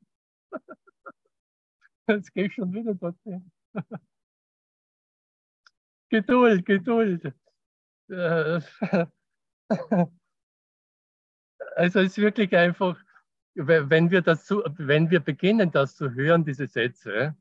Jetzt 2.09 2.33
gehe 2.33 2.47
ich 2.47 2.55
schon 2.55 2.73
wieder 2.73 2.95
dorthin. 2.95 3.51
Geduld, 6.09 6.65
Geduld. 6.65 7.35
Äh, 8.09 8.61
also 11.75 12.01
es 12.01 12.13
ist 12.13 12.19
wirklich 12.19 12.55
einfach, 12.57 12.97
wenn 13.57 14.11
wir, 14.11 14.21
das 14.21 14.51
wenn 14.51 15.11
wir 15.11 15.21
beginnen, 15.21 15.71
das 15.71 15.97
zu 15.97 16.13
hören, 16.13 16.45
diese 16.45 16.67
Sätze, 16.67 17.37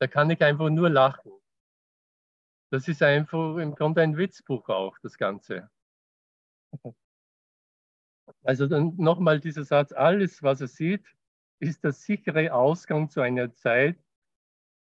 da 0.00 0.06
kann 0.06 0.30
ich 0.30 0.42
einfach 0.42 0.70
nur 0.70 0.88
lachen. 0.88 1.32
Das 2.70 2.88
ist 2.88 3.02
einfach 3.02 3.56
im 3.56 3.74
Grunde 3.74 4.02
ein 4.02 4.16
Witzbuch 4.16 4.68
auch, 4.68 4.98
das 5.00 5.16
Ganze. 5.18 5.70
Also 8.42 8.66
dann 8.66 8.94
nochmal 8.96 9.40
dieser 9.40 9.64
Satz, 9.64 9.92
alles, 9.92 10.42
was 10.42 10.60
er 10.60 10.68
sieht, 10.68 11.06
ist 11.60 11.84
der 11.84 11.92
sichere 11.92 12.52
Ausgang 12.52 13.10
zu 13.10 13.20
einer 13.20 13.52
Zeit, 13.54 13.98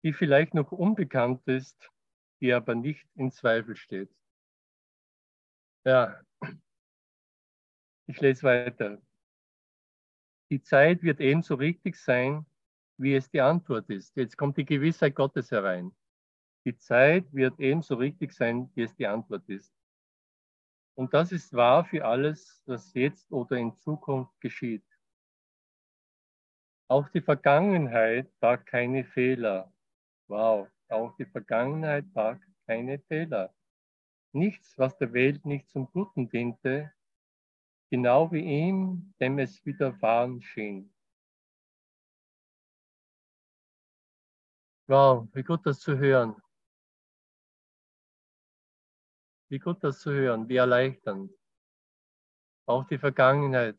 die 0.05 0.12
vielleicht 0.12 0.55
noch 0.55 0.73
unbekannt 0.73 1.47
ist, 1.47 1.90
die 2.40 2.53
aber 2.53 2.75
nicht 2.75 3.07
in 3.14 3.31
Zweifel 3.31 3.77
steht. 3.77 4.11
Ja, 5.85 6.21
ich 8.07 8.21
lese 8.21 8.42
weiter. 8.45 9.01
Die 10.52 10.62
Zeit 10.62 11.02
wird 11.02 11.18
ebenso 11.18 11.54
richtig 11.54 11.96
sein, 11.96 12.44
wie 12.98 13.14
es 13.14 13.30
die 13.30 13.40
Antwort 13.40 13.88
ist. 13.88 14.14
Jetzt 14.18 14.36
kommt 14.36 14.58
die 14.58 14.66
Gewissheit 14.66 15.14
Gottes 15.14 15.50
herein. 15.50 15.92
Die 16.66 16.76
Zeit 16.76 17.24
wird 17.32 17.58
ebenso 17.58 17.94
richtig 17.94 18.34
sein, 18.34 18.70
wie 18.74 18.82
es 18.82 18.94
die 18.94 19.06
Antwort 19.06 19.48
ist. 19.48 19.72
Und 20.94 21.14
das 21.14 21.32
ist 21.32 21.54
wahr 21.54 21.86
für 21.86 22.04
alles, 22.04 22.62
was 22.66 22.92
jetzt 22.92 23.32
oder 23.32 23.56
in 23.56 23.74
Zukunft 23.78 24.38
geschieht. 24.42 24.84
Auch 26.86 27.08
die 27.08 27.22
Vergangenheit 27.22 28.30
tat 28.38 28.66
keine 28.66 29.04
Fehler. 29.06 29.72
Wow, 30.28 30.68
auch 30.90 31.16
die 31.16 31.24
Vergangenheit 31.24 32.04
tat 32.12 32.42
keine 32.66 32.98
Fehler. 32.98 33.54
Nichts, 34.32 34.76
was 34.76 34.98
der 34.98 35.14
Welt 35.14 35.46
nicht 35.46 35.70
zum 35.70 35.90
Guten 35.90 36.28
diente, 36.28 36.92
genau 37.92 38.33
wie 38.33 38.40
ihm, 38.40 39.12
dem 39.20 39.38
es 39.38 39.66
widerfahren 39.66 40.40
schien. 40.40 40.90
Wow, 44.87 45.28
wie 45.35 45.42
gut 45.42 45.66
das 45.66 45.78
zu 45.81 45.98
hören. 45.98 46.35
Wie 49.50 49.59
gut 49.59 49.85
das 49.85 50.00
zu 50.00 50.11
hören, 50.11 50.48
wie 50.48 50.57
erleichternd. 50.57 51.31
Auch 52.64 52.87
die 52.87 52.96
Vergangenheit 52.96 53.78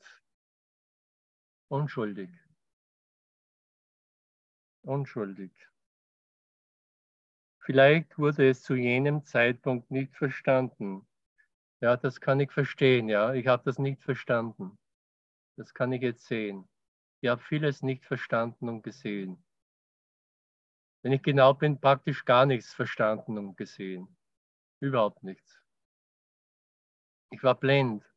unschuldig. 1.70 2.30
Unschuldig. 4.84 5.52
Vielleicht 7.62 8.20
wurde 8.20 8.48
es 8.48 8.62
zu 8.62 8.76
jenem 8.76 9.24
Zeitpunkt 9.26 9.90
nicht 9.90 10.16
verstanden, 10.16 11.08
ja, 11.84 11.98
das 11.98 12.22
kann 12.22 12.40
ich 12.40 12.50
verstehen, 12.50 13.10
ja. 13.10 13.34
Ich 13.34 13.48
habe 13.48 13.62
das 13.66 13.78
nicht 13.78 14.02
verstanden. 14.02 14.80
Das 15.58 15.74
kann 15.74 15.92
ich 15.92 16.02
jetzt 16.02 16.26
sehen. 16.26 16.66
Ich 17.20 17.30
habe 17.30 17.42
vieles 17.42 17.82
nicht 17.82 18.06
verstanden 18.06 18.70
und 18.70 18.84
gesehen. 18.84 19.44
Wenn 21.02 21.12
ich 21.12 21.22
genau 21.22 21.54
bin, 21.54 21.82
praktisch 21.82 22.24
gar 22.24 22.46
nichts 22.46 22.74
verstanden 22.74 23.38
und 23.38 23.58
gesehen. 23.58 24.16
Überhaupt 24.80 25.24
nichts. 25.24 25.62
Ich 27.32 27.44
war 27.44 27.56
blind. 27.56 28.10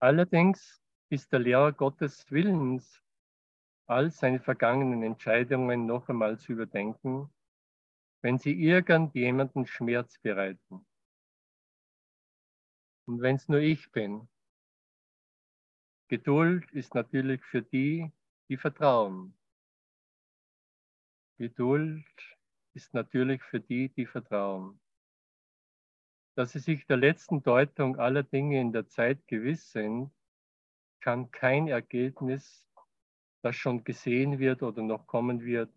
Allerdings 0.00 0.80
ist 1.10 1.30
der 1.30 1.40
Lehrer 1.40 1.72
Gottes 1.74 2.30
Willens, 2.30 3.02
all 3.86 4.10
seine 4.10 4.40
vergangenen 4.40 5.02
Entscheidungen 5.02 5.84
noch 5.84 6.08
einmal 6.08 6.38
zu 6.38 6.52
überdenken 6.52 7.30
wenn 8.20 8.38
sie 8.38 8.52
irgendjemanden 8.52 9.66
Schmerz 9.66 10.18
bereiten. 10.18 10.86
Und 13.06 13.20
wenn 13.20 13.36
es 13.36 13.48
nur 13.48 13.60
ich 13.60 13.90
bin. 13.92 14.28
Geduld 16.08 16.70
ist 16.72 16.94
natürlich 16.94 17.42
für 17.44 17.62
die, 17.62 18.10
die 18.48 18.56
vertrauen. 18.56 19.34
Geduld 21.38 22.04
ist 22.74 22.94
natürlich 22.94 23.42
für 23.42 23.60
die, 23.60 23.90
die 23.90 24.06
vertrauen. 24.06 24.80
Dass 26.34 26.52
sie 26.52 26.58
sich 26.58 26.86
der 26.86 26.96
letzten 26.96 27.42
Deutung 27.42 27.96
aller 27.98 28.22
Dinge 28.22 28.60
in 28.60 28.72
der 28.72 28.88
Zeit 28.88 29.26
gewiss 29.26 29.70
sind, 29.70 30.10
kann 31.00 31.30
kein 31.30 31.68
Ergebnis, 31.68 32.66
das 33.42 33.56
schon 33.56 33.84
gesehen 33.84 34.38
wird 34.38 34.62
oder 34.62 34.82
noch 34.82 35.06
kommen 35.06 35.42
wird, 35.42 35.72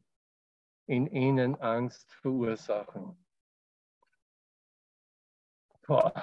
in 0.87 1.07
ihnen 1.07 1.55
Angst 1.61 2.11
verursachen. 2.21 3.17
Boah. 5.87 6.13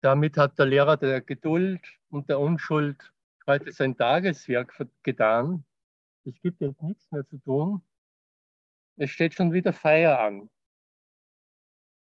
Damit 0.00 0.36
hat 0.36 0.58
der 0.58 0.66
Lehrer 0.66 0.96
der 0.96 1.20
Geduld 1.20 1.80
und 2.10 2.28
der 2.28 2.38
Unschuld 2.38 3.12
heute 3.46 3.72
sein 3.72 3.96
Tageswerk 3.96 4.86
getan. 5.02 5.64
Es 6.24 6.40
gibt 6.40 6.60
jetzt 6.60 6.82
nichts 6.82 7.10
mehr 7.10 7.26
zu 7.26 7.38
tun. 7.38 7.82
Es 8.96 9.10
steht 9.10 9.34
schon 9.34 9.52
wieder 9.52 9.72
Feier 9.72 10.20
an. 10.20 10.50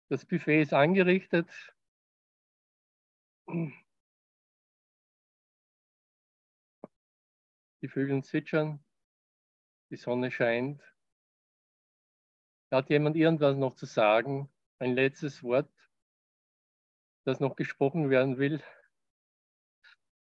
Das 0.08 0.24
Buffet 0.24 0.62
ist 0.62 0.72
angerichtet. 0.72 1.48
Die 7.84 7.88
Vögel 7.88 8.24
zwitschern, 8.24 8.82
die 9.90 9.96
Sonne 9.96 10.30
scheint. 10.30 10.80
Hat 12.72 12.88
jemand 12.88 13.14
irgendwas 13.14 13.58
noch 13.58 13.74
zu 13.74 13.84
sagen? 13.84 14.48
Ein 14.78 14.94
letztes 14.94 15.42
Wort, 15.42 15.70
das 17.26 17.40
noch 17.40 17.56
gesprochen 17.56 18.08
werden 18.08 18.38
will? 18.38 18.62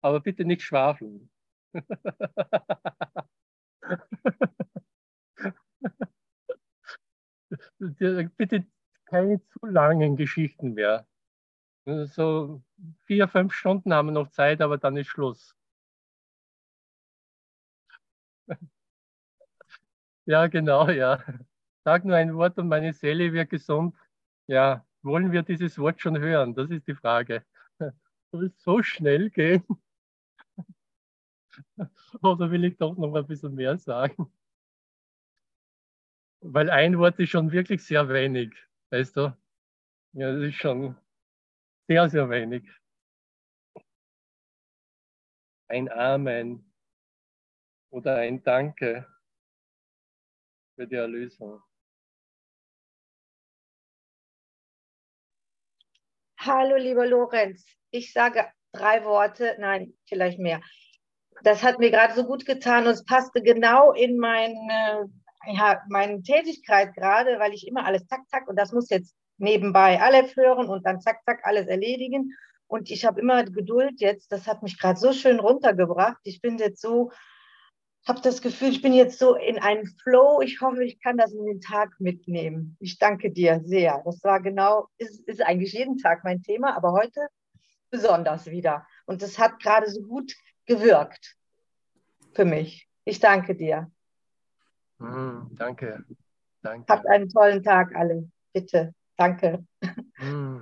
Aber 0.02 0.20
bitte 0.20 0.44
nicht 0.44 0.60
schwafeln. 0.60 1.30
bitte 8.36 8.66
keine 9.06 9.42
zu 9.42 9.64
langen 9.64 10.16
Geschichten 10.16 10.74
mehr. 10.74 11.08
So 11.86 12.62
vier, 13.04 13.26
fünf 13.26 13.54
Stunden 13.54 13.94
haben 13.94 14.08
wir 14.08 14.12
noch 14.12 14.28
Zeit, 14.28 14.60
aber 14.60 14.76
dann 14.76 14.98
ist 14.98 15.08
Schluss. 15.08 15.56
Ja, 20.26 20.46
genau, 20.46 20.88
ja. 20.88 21.22
Sag 21.84 22.04
nur 22.04 22.16
ein 22.16 22.34
Wort 22.34 22.58
und 22.58 22.68
meine 22.68 22.92
Seele 22.94 23.32
wird 23.32 23.50
gesund. 23.50 23.94
Ja, 24.46 24.84
wollen 25.02 25.32
wir 25.32 25.42
dieses 25.42 25.78
Wort 25.78 26.00
schon 26.00 26.18
hören? 26.18 26.54
Das 26.54 26.70
ist 26.70 26.86
die 26.88 26.94
Frage. 26.94 27.44
Soll 28.32 28.46
es 28.46 28.62
so 28.62 28.82
schnell 28.82 29.30
gehen? 29.30 29.64
Oder 32.22 32.50
will 32.50 32.64
ich 32.64 32.76
doch 32.76 32.96
noch 32.96 33.14
ein 33.14 33.26
bisschen 33.26 33.54
mehr 33.54 33.78
sagen? 33.78 34.26
Weil 36.42 36.70
ein 36.70 36.98
Wort 36.98 37.18
ist 37.18 37.30
schon 37.30 37.50
wirklich 37.50 37.82
sehr 37.82 38.08
wenig, 38.08 38.54
weißt 38.90 39.16
du? 39.16 39.36
Ja, 40.14 40.32
das 40.32 40.42
ist 40.42 40.56
schon 40.56 40.96
sehr, 41.88 42.08
sehr 42.10 42.30
wenig. 42.30 42.64
Ein 45.68 45.90
Amen 45.90 46.64
oder 47.94 48.16
ein 48.16 48.42
Danke 48.42 49.06
für 50.74 50.86
die 50.86 50.96
Erlösung. 50.96 51.62
Hallo, 56.36 56.76
lieber 56.76 57.06
Lorenz. 57.06 57.64
Ich 57.92 58.12
sage 58.12 58.46
drei 58.72 59.04
Worte, 59.04 59.56
nein, 59.60 59.94
vielleicht 60.06 60.40
mehr. 60.40 60.60
Das 61.44 61.62
hat 61.62 61.78
mir 61.78 61.92
gerade 61.92 62.14
so 62.14 62.24
gut 62.24 62.44
getan 62.44 62.84
und 62.84 62.94
es 62.94 63.04
passte 63.04 63.40
genau 63.42 63.92
in 63.92 64.18
meine, 64.18 65.08
ja, 65.46 65.80
meine 65.88 66.20
Tätigkeit 66.22 66.94
gerade, 66.94 67.38
weil 67.38 67.52
ich 67.52 67.66
immer 67.68 67.86
alles 67.86 68.06
zack, 68.08 68.28
zack 68.28 68.48
und 68.48 68.56
das 68.56 68.72
muss 68.72 68.90
jetzt 68.90 69.14
nebenbei 69.38 70.00
alles 70.00 70.34
hören 70.34 70.68
und 70.68 70.84
dann 70.84 71.00
zack, 71.00 71.22
zack 71.24 71.44
alles 71.44 71.68
erledigen. 71.68 72.32
Und 72.66 72.90
ich 72.90 73.04
habe 73.04 73.20
immer 73.20 73.44
Geduld 73.44 74.00
jetzt. 74.00 74.32
Das 74.32 74.48
hat 74.48 74.64
mich 74.64 74.80
gerade 74.80 74.98
so 74.98 75.12
schön 75.12 75.38
runtergebracht. 75.38 76.18
Ich 76.24 76.40
bin 76.40 76.58
jetzt 76.58 76.80
so 76.80 77.12
habe 78.06 78.20
das 78.20 78.42
Gefühl, 78.42 78.68
ich 78.68 78.82
bin 78.82 78.92
jetzt 78.92 79.18
so 79.18 79.34
in 79.34 79.58
einem 79.58 79.86
Flow. 80.02 80.40
Ich 80.42 80.60
hoffe, 80.60 80.84
ich 80.84 81.00
kann 81.00 81.16
das 81.16 81.32
in 81.32 81.46
den 81.46 81.60
Tag 81.60 81.98
mitnehmen. 81.98 82.76
Ich 82.80 82.98
danke 82.98 83.30
dir 83.30 83.60
sehr. 83.64 84.02
Das 84.04 84.22
war 84.22 84.40
genau, 84.40 84.88
ist, 84.98 85.20
ist 85.26 85.42
eigentlich 85.42 85.72
jeden 85.72 85.98
Tag 85.98 86.22
mein 86.24 86.42
Thema, 86.42 86.76
aber 86.76 86.92
heute 86.92 87.28
besonders 87.90 88.46
wieder. 88.46 88.86
Und 89.06 89.22
das 89.22 89.38
hat 89.38 89.60
gerade 89.60 89.88
so 89.88 90.02
gut 90.02 90.34
gewirkt 90.66 91.36
für 92.34 92.44
mich. 92.44 92.88
Ich 93.04 93.20
danke 93.20 93.54
dir. 93.54 93.90
Mm, 94.98 95.54
danke. 95.56 96.04
danke. 96.62 96.92
Habt 96.92 97.06
einen 97.08 97.28
tollen 97.28 97.62
Tag 97.62 97.94
alle. 97.94 98.30
Bitte. 98.52 98.94
Danke. 99.16 99.64
Mm. 100.18 100.60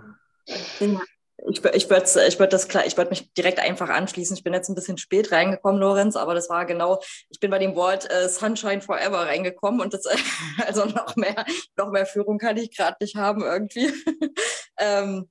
Ich, 1.48 1.64
ich 1.64 1.90
würde 1.90 2.26
ich 2.28 2.38
würd 2.38 2.52
das 2.52 2.68
mich 3.10 3.32
direkt 3.34 3.58
einfach 3.58 3.88
anschließen. 3.88 4.36
Ich 4.36 4.44
bin 4.44 4.54
jetzt 4.54 4.68
ein 4.68 4.76
bisschen 4.76 4.98
spät 4.98 5.32
reingekommen, 5.32 5.80
Lorenz, 5.80 6.14
aber 6.14 6.34
das 6.34 6.48
war 6.48 6.66
genau, 6.66 7.00
ich 7.30 7.40
bin 7.40 7.50
bei 7.50 7.58
dem 7.58 7.74
Wort 7.74 8.08
äh, 8.10 8.28
Sunshine 8.28 8.80
Forever 8.80 9.26
reingekommen 9.26 9.80
und 9.80 9.92
das, 9.92 10.04
also 10.66 10.84
noch 10.84 11.16
mehr, 11.16 11.44
noch 11.76 11.90
mehr 11.90 12.06
Führung 12.06 12.38
kann 12.38 12.56
ich 12.56 12.76
gerade 12.76 12.96
nicht 13.00 13.16
haben 13.16 13.42
irgendwie. 13.42 13.92
ähm, 14.78 15.28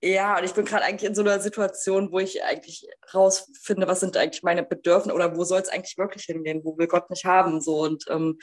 ja, 0.00 0.38
und 0.38 0.44
ich 0.44 0.54
bin 0.54 0.64
gerade 0.64 0.84
eigentlich 0.84 1.08
in 1.08 1.14
so 1.14 1.22
einer 1.22 1.40
Situation, 1.40 2.12
wo 2.12 2.20
ich 2.20 2.44
eigentlich 2.44 2.88
rausfinde, 3.12 3.88
was 3.88 4.00
sind 4.00 4.16
eigentlich 4.16 4.44
meine 4.44 4.62
Bedürfnisse 4.62 5.14
oder 5.14 5.36
wo 5.36 5.42
soll 5.42 5.60
es 5.60 5.68
eigentlich 5.68 5.98
wirklich 5.98 6.24
hingehen, 6.24 6.60
wo 6.64 6.78
will 6.78 6.86
Gott 6.86 7.10
mich 7.10 7.24
haben, 7.24 7.60
so 7.60 7.80
und 7.80 8.04
ähm, 8.08 8.38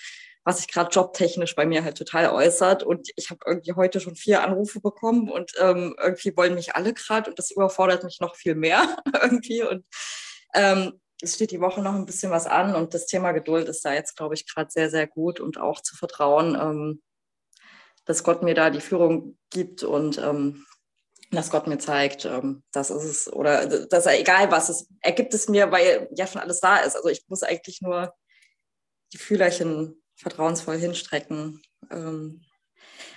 was 0.46 0.58
sich 0.58 0.68
gerade 0.68 0.92
jobtechnisch 0.92 1.56
bei 1.56 1.66
mir 1.66 1.84
halt 1.84 1.98
total 1.98 2.30
äußert. 2.30 2.84
Und 2.84 3.10
ich 3.16 3.32
habe 3.32 3.40
irgendwie 3.48 3.74
heute 3.74 4.00
schon 4.00 4.16
vier 4.16 4.44
Anrufe 4.44 4.80
bekommen 4.80 5.30
und 5.30 5.52
ähm, 5.60 5.96
irgendwie 6.00 6.38
wollen 6.38 6.54
mich 6.54 6.76
alle 6.76 6.94
gerade 6.94 7.32
und 7.32 7.40
das 7.40 7.52
überfordert 7.52 8.04
mich 8.04 8.20
noch 8.22 8.36
viel 8.36 8.54
mehr 8.54 8.96
irgendwie. 9.22 9.64
Und 9.64 9.86
ähm, 10.54 11.02
es 11.20 11.36
steht 11.36 11.50
die 11.50 11.62
Woche 11.62 11.82
noch 11.82 11.96
ein 11.96 12.06
bisschen 12.06 12.32
was 12.32 12.46
an 12.46 12.76
und 12.76 12.94
das 12.94 13.08
Thema 13.08 13.32
Geduld 13.32 13.68
ist 13.68 13.84
da 13.84 13.94
jetzt, 13.94 14.16
glaube 14.16 14.36
ich, 14.36 14.48
gerade 14.48 14.70
sehr, 14.70 14.92
sehr 14.92 15.08
gut 15.08 15.40
und 15.40 15.60
auch 15.60 15.82
zu 15.82 15.96
vertrauen, 15.96 16.56
ähm, 16.56 17.02
dass 18.06 18.24
Gott 18.24 18.44
mir 18.44 18.54
da 18.54 18.70
die 18.70 18.82
Führung 18.82 19.40
gibt 19.50 19.82
und 19.82 20.20
ähm, 20.20 20.64
dass 21.32 21.50
Gott 21.50 21.66
mir 21.66 21.80
zeigt, 21.80 22.26
ähm, 22.26 22.64
das 22.72 22.92
ist 22.92 23.04
es 23.04 23.34
oder 23.34 23.66
dass 23.88 24.06
er 24.06 24.20
egal 24.20 24.52
was 24.52 24.70
ist, 24.70 24.90
er 25.02 25.14
gibt 25.14 25.34
es 25.34 25.50
mir, 25.50 25.72
weil 25.72 26.08
ja 26.16 26.28
schon 26.28 26.42
alles 26.42 26.60
da 26.60 26.78
ist. 26.78 26.96
Also 26.96 27.10
ich 27.10 27.26
muss 27.30 27.42
eigentlich 27.42 27.82
nur 27.82 28.14
die 29.12 29.18
Fühlerchen 29.18 30.04
vertrauensvoll 30.16 30.78
hinstrecken. 30.78 31.62
Ähm, 31.92 32.42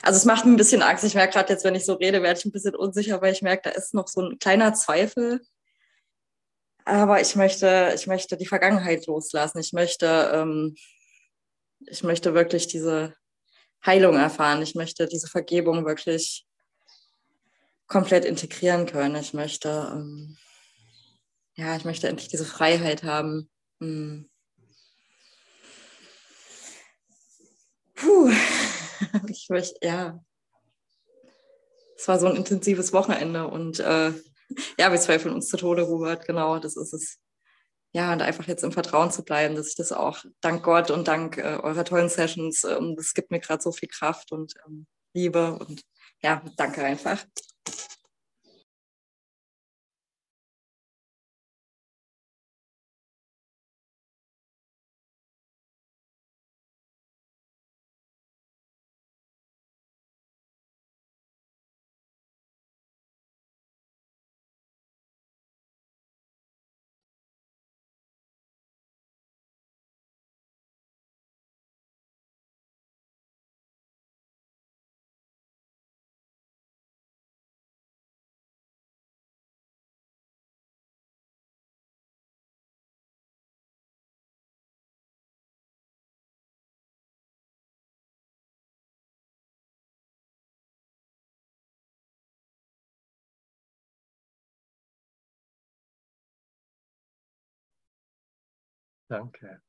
also 0.03 0.17
es 0.17 0.25
macht 0.25 0.45
mir 0.45 0.53
ein 0.53 0.57
bisschen 0.57 0.83
Angst. 0.83 1.05
Ich 1.05 1.15
merke 1.15 1.35
gerade 1.35 1.53
jetzt, 1.53 1.65
wenn 1.65 1.75
ich 1.75 1.85
so 1.85 1.95
rede, 1.95 2.23
werde 2.23 2.39
ich 2.39 2.45
ein 2.45 2.53
bisschen 2.53 2.75
unsicher, 2.75 3.21
weil 3.21 3.33
ich 3.33 3.43
merke, 3.43 3.63
da 3.65 3.71
ist 3.71 3.95
noch 3.95 4.09
so 4.09 4.23
ein 4.23 4.39
kleiner 4.39 4.75
Zweifel. 4.75 5.41
Aber 6.85 7.21
ich 7.21 7.37
möchte, 7.37 7.93
ich 7.95 8.07
möchte 8.07 8.37
die 8.37 8.47
Vergangenheit 8.47 9.07
loslassen. 9.07 9.59
Ich 9.59 9.73
möchte, 9.73 10.31
ähm, 10.33 10.75
ich 11.81 12.03
möchte 12.03 12.35
wirklich 12.35 12.67
diese 12.67 13.15
Heilung 13.85 14.17
erfahren. 14.17 14.63
Ich 14.63 14.75
möchte 14.75 15.07
diese 15.07 15.29
Vergebung 15.29 15.85
wirklich 15.85 16.47
komplett 17.87 18.25
integrieren 18.25 18.87
können. 18.87 19.17
Ich 19.17 19.35
möchte, 19.35 19.91
ähm, 19.93 20.39
ja, 21.57 21.77
ich 21.77 21.85
möchte 21.85 22.09
endlich 22.09 22.29
diese 22.29 22.45
Freiheit 22.45 23.03
haben. 23.03 23.51
Hm. 23.81 24.31
Puh, 27.99 28.31
ich 29.29 29.49
möchte, 29.49 29.79
ja. 29.83 30.23
Es 31.97 32.07
war 32.07 32.19
so 32.21 32.27
ein 32.29 32.37
intensives 32.37 32.93
Wochenende 32.93 33.49
und 33.49 33.81
äh, 33.81 34.13
ja, 34.79 34.91
wir 34.93 35.01
zweifeln 35.01 35.35
uns 35.35 35.49
zu 35.49 35.57
Tode, 35.57 35.83
Robert, 35.83 36.27
genau, 36.27 36.59
das 36.59 36.77
ist 36.77 36.93
es. 36.93 37.19
Ja, 37.93 38.13
und 38.13 38.23
einfach 38.23 38.47
jetzt 38.47 38.63
im 38.63 38.73
Vertrauen 38.73 39.11
zu 39.11 39.25
bleiben, 39.25 39.57
dass 39.57 39.69
ich 39.69 39.75
das 39.75 39.93
auch 39.93 40.23
dank 40.41 40.63
Gott 40.63 40.91
und 40.91 41.09
dank 41.09 41.39
äh, 41.39 41.59
eurer 41.63 41.85
tollen 41.85 42.09
Sessions, 42.09 42.65
ähm, 42.65 42.95
das 42.97 43.15
gibt 43.15 43.31
mir 43.31 43.41
gerade 43.41 43.63
so 43.63 43.73
viel 43.73 43.89
Kraft 43.89 44.31
und 44.31 44.55
ähm, 44.67 44.87
Liebe 45.15 45.59
und 45.59 45.83
ja, 46.23 46.43
danke 46.57 46.85
einfach. 46.85 47.25
Danke. 99.11 99.61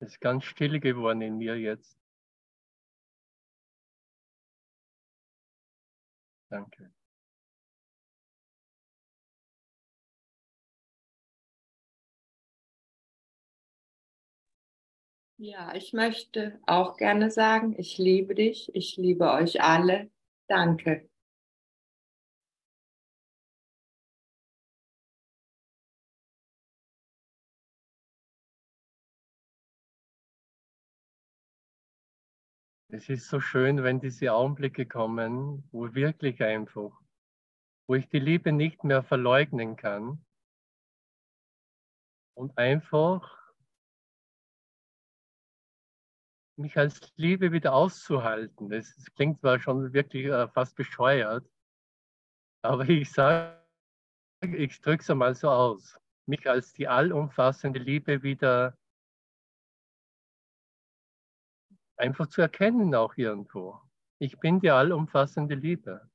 Es 0.00 0.12
ist 0.12 0.20
ganz 0.20 0.44
still 0.44 0.80
geworden 0.80 1.20
in 1.22 1.38
mir 1.38 1.56
jetzt. 1.58 1.96
Danke. 6.50 6.90
Ja, 15.38 15.74
ich 15.74 15.92
möchte 15.92 16.58
auch 16.66 16.96
gerne 16.96 17.30
sagen, 17.30 17.74
ich 17.78 17.98
liebe 17.98 18.34
dich, 18.34 18.74
ich 18.74 18.96
liebe 18.96 19.30
euch 19.30 19.60
alle. 19.62 20.10
Danke. 20.48 21.08
Es 32.96 33.10
ist 33.10 33.28
so 33.28 33.40
schön, 33.40 33.82
wenn 33.82 34.00
diese 34.00 34.32
Augenblicke 34.32 34.86
kommen, 34.86 35.68
wo 35.70 35.94
wirklich 35.94 36.42
einfach, 36.42 36.98
wo 37.86 37.94
ich 37.94 38.08
die 38.08 38.18
Liebe 38.18 38.52
nicht 38.52 38.84
mehr 38.84 39.02
verleugnen 39.02 39.76
kann 39.76 40.24
und 42.38 42.56
einfach 42.56 43.52
mich 46.56 46.78
als 46.78 47.12
Liebe 47.16 47.52
wieder 47.52 47.74
auszuhalten. 47.74 48.70
Das, 48.70 48.96
klingt 49.14 49.40
zwar 49.40 49.60
schon 49.60 49.92
wirklich 49.92 50.24
äh, 50.24 50.48
fast 50.48 50.74
bescheuert, 50.74 51.46
aber 52.62 52.88
ich 52.88 53.12
sage, 53.12 53.60
ich 54.40 54.80
drücke 54.80 55.02
es 55.02 55.10
einmal 55.10 55.34
so 55.34 55.50
aus, 55.50 56.00
mich 56.24 56.48
als 56.48 56.72
die 56.72 56.88
allumfassende 56.88 57.78
Liebe 57.78 58.22
wieder 58.22 58.74
einfach 61.96 62.28
zu 62.28 62.42
erkennen 62.42 62.94
auch 62.94 63.16
irgendwo. 63.16 63.80
Ich 64.18 64.38
bin 64.38 64.60
die 64.60 64.70
allumfassende 64.70 65.54
Liebe. 65.54 66.08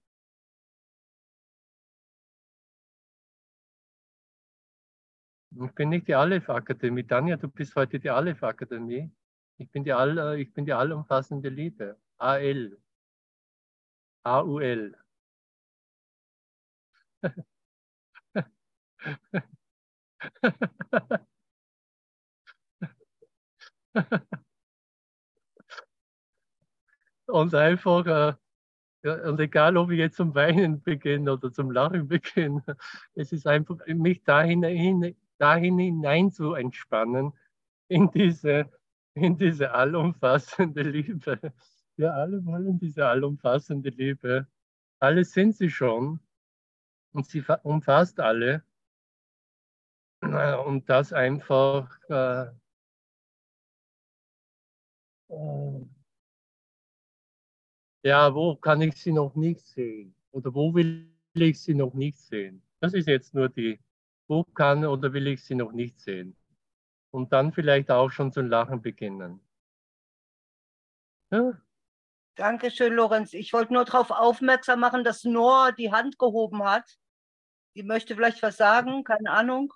Ich 5.63 5.71
bin 5.75 5.89
nicht 5.89 6.07
die 6.07 6.15
Aleph-Akademie. 6.15 7.03
Tanja, 7.03 7.35
du 7.37 7.47
bist 7.49 7.75
heute 7.75 7.99
die 7.99 8.09
Aleph-Akademie. 8.09 9.11
Ich 9.57 9.69
bin 9.69 9.83
die, 9.83 9.93
all, 9.93 10.17
äh, 10.17 10.41
ich 10.41 10.53
bin 10.53 10.65
die 10.65 10.73
allumfassende 10.73 11.49
Liebe. 11.49 11.97
AL. 12.17 12.77
AUL. 14.25 14.93
und 27.31 27.55
einfach, 27.55 28.05
äh, 28.05 28.33
und 29.27 29.39
egal 29.39 29.77
ob 29.77 29.89
ich 29.91 29.99
jetzt 29.99 30.17
zum 30.17 30.35
Weinen 30.35 30.81
beginne 30.81 31.33
oder 31.33 31.51
zum 31.51 31.71
Lachen 31.71 32.07
beginne, 32.07 32.63
es 33.15 33.31
ist 33.31 33.47
einfach, 33.47 33.77
mich 33.87 34.23
dahin, 34.23 35.15
dahin 35.37 35.79
hinein 35.79 36.31
zu 36.31 36.53
entspannen, 36.53 37.33
in 37.87 38.11
diese, 38.11 38.69
in 39.13 39.37
diese 39.37 39.73
allumfassende 39.73 40.83
Liebe. 40.83 41.39
Wir 41.97 42.13
alle 42.13 42.45
wollen 42.45 42.79
diese 42.79 43.07
allumfassende 43.07 43.89
Liebe. 43.89 44.47
Alle 44.99 45.25
sind 45.25 45.55
sie 45.55 45.69
schon 45.69 46.19
und 47.11 47.25
sie 47.25 47.43
umfasst 47.63 48.19
alle. 48.19 48.63
Und 50.21 50.87
das 50.87 51.11
einfach 51.11 51.89
äh, 52.09 52.45
äh, 55.29 55.85
ja, 58.03 58.33
wo 58.33 58.55
kann 58.55 58.81
ich 58.81 58.95
sie 58.95 59.11
noch 59.11 59.35
nicht 59.35 59.61
sehen? 59.65 60.15
Oder 60.31 60.53
wo 60.53 60.73
will 60.73 61.11
ich 61.33 61.61
sie 61.61 61.73
noch 61.73 61.93
nicht 61.93 62.17
sehen? 62.17 62.61
Das 62.79 62.93
ist 62.93 63.07
jetzt 63.07 63.33
nur 63.33 63.49
die, 63.49 63.79
wo 64.27 64.43
kann 64.43 64.85
oder 64.85 65.13
will 65.13 65.27
ich 65.27 65.43
sie 65.43 65.55
noch 65.55 65.71
nicht 65.71 65.99
sehen? 65.99 66.35
Und 67.11 67.33
dann 67.33 67.51
vielleicht 67.51 67.91
auch 67.91 68.09
schon 68.09 68.31
zum 68.31 68.47
Lachen 68.47 68.81
beginnen. 68.81 69.39
Ja? 71.29 71.53
Dankeschön, 72.35 72.93
Lorenz. 72.93 73.33
Ich 73.33 73.53
wollte 73.53 73.73
nur 73.73 73.85
darauf 73.85 74.09
aufmerksam 74.09 74.79
machen, 74.79 75.03
dass 75.03 75.23
Noah 75.25 75.73
die 75.73 75.91
Hand 75.91 76.17
gehoben 76.17 76.63
hat. 76.63 76.97
Die 77.75 77.83
möchte 77.83 78.15
vielleicht 78.15 78.41
was 78.41 78.57
sagen, 78.57 79.03
keine 79.03 79.29
Ahnung. 79.29 79.73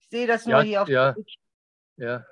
Ich 0.00 0.08
sehe 0.08 0.26
das 0.26 0.46
nur 0.46 0.58
ja, 0.58 0.62
hier 0.62 0.82
auf 0.82 0.88
ja, 0.88 1.14
ja, 1.96 2.26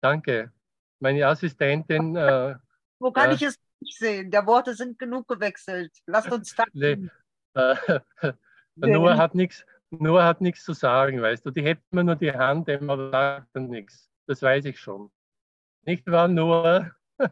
danke. 0.00 0.52
Meine 1.00 1.26
Assistentin. 1.26 2.14
Äh, 2.16 2.56
Wo 2.98 3.10
kann 3.10 3.30
ja. 3.30 3.36
ich 3.36 3.42
es 3.42 3.58
nicht 3.80 3.98
sehen. 3.98 4.30
Der 4.30 4.46
Worte 4.46 4.74
sind 4.74 4.98
genug 4.98 5.28
gewechselt. 5.28 5.92
Lasst 6.06 6.30
uns 6.32 6.54
tanzen. 6.56 6.72
Nee, 6.74 7.10
äh, 7.54 8.00
Noah 8.76 9.16
hat 9.16 9.34
nichts. 9.34 9.64
Noah 9.90 10.24
hat 10.24 10.40
nichts 10.40 10.64
zu 10.64 10.72
sagen, 10.72 11.20
weißt 11.20 11.44
du. 11.44 11.50
Die 11.50 11.62
hebt 11.62 11.82
mir 11.92 12.04
nur 12.04 12.16
die 12.16 12.32
Hand, 12.32 12.68
aber 12.68 13.10
sagt 13.10 13.48
dann 13.54 13.68
nichts. 13.68 14.08
Das 14.26 14.40
weiß 14.42 14.64
ich 14.66 14.78
schon. 14.78 15.10
Nicht 15.82 16.06
wahr, 16.06 16.28
Noah? 16.28 16.92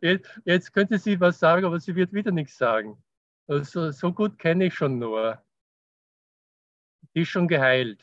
jetzt, 0.00 0.40
jetzt 0.44 0.72
könnte 0.72 0.98
sie 0.98 1.20
was 1.20 1.38
sagen, 1.38 1.66
aber 1.66 1.78
sie 1.80 1.94
wird 1.94 2.12
wieder 2.12 2.30
nichts 2.30 2.56
sagen. 2.56 3.02
Also, 3.46 3.90
so 3.90 4.12
gut 4.12 4.38
kenne 4.38 4.66
ich 4.66 4.74
schon 4.74 4.98
Noah. 4.98 5.44
Die 7.14 7.22
ist 7.22 7.28
schon 7.28 7.48
geheilt. 7.48 8.02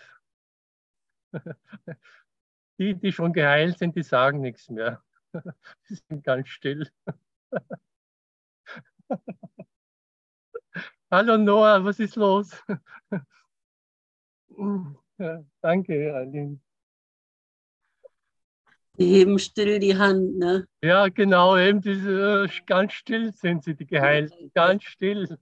Die, 2.77 2.93
die 2.93 3.11
schon 3.11 3.33
geheilt 3.33 3.79
sind, 3.79 3.95
die 3.95 4.03
sagen 4.03 4.41
nichts 4.41 4.69
mehr. 4.69 5.03
Sie 5.83 5.95
sind 5.95 6.23
ganz 6.23 6.47
still. 6.49 6.89
Hallo 11.11 11.37
Noah, 11.37 11.83
was 11.83 11.99
ist 11.99 12.15
los? 12.15 12.51
Ja, 15.17 15.43
danke, 15.61 16.13
Aline. 16.15 16.59
Die 18.97 19.05
heben 19.05 19.39
still 19.39 19.79
die 19.79 19.97
Hand, 19.97 20.37
ne? 20.37 20.67
Ja, 20.81 21.07
genau, 21.09 21.57
eben 21.57 21.81
diese, 21.81 22.45
äh, 22.45 22.49
ganz 22.65 22.93
still 22.93 23.31
sind 23.33 23.63
sie, 23.63 23.75
die 23.75 23.85
Geheilten, 23.85 24.51
ganz 24.53 24.83
still. 24.83 25.37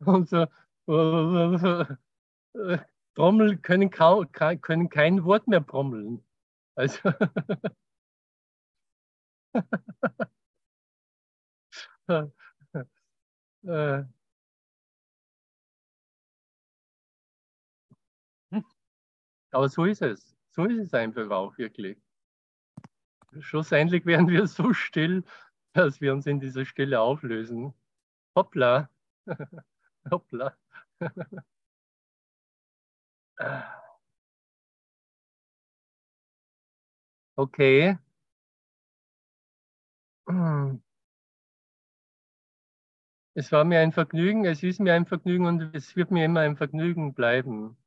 Und 0.00 0.28
so, 0.28 0.46
äh, 0.88 2.78
Trommel 3.14 3.58
können, 3.58 3.90
kaum, 3.90 4.30
können 4.32 4.88
kein 4.88 5.24
Wort 5.24 5.48
mehr 5.48 5.66
trommeln. 5.66 6.22
Also 6.74 7.10
äh. 13.66 14.04
Aber 19.50 19.68
so 19.68 19.84
ist 19.84 20.02
es. 20.02 20.34
So 20.50 20.64
ist 20.64 20.78
es 20.78 20.94
einfach 20.94 21.30
auch 21.30 21.56
wirklich. 21.58 21.98
Schlussendlich 23.40 24.06
werden 24.06 24.28
wir 24.28 24.46
so 24.46 24.72
still, 24.72 25.24
dass 25.72 26.00
wir 26.00 26.12
uns 26.12 26.26
in 26.26 26.40
dieser 26.40 26.64
Stille 26.64 27.00
auflösen. 27.00 27.74
Hoppla. 28.36 28.90
Hoppla. 30.10 30.56
Okay. 37.38 37.96
Es 43.34 43.52
war 43.52 43.64
mir 43.64 43.80
ein 43.80 43.92
Vergnügen, 43.92 44.44
es 44.44 44.62
ist 44.62 44.80
mir 44.80 44.92
ein 44.92 45.06
Vergnügen 45.06 45.46
und 45.46 45.74
es 45.74 45.96
wird 45.96 46.10
mir 46.10 46.26
immer 46.26 46.40
ein 46.40 46.56
Vergnügen 46.56 47.14
bleiben. 47.14 47.78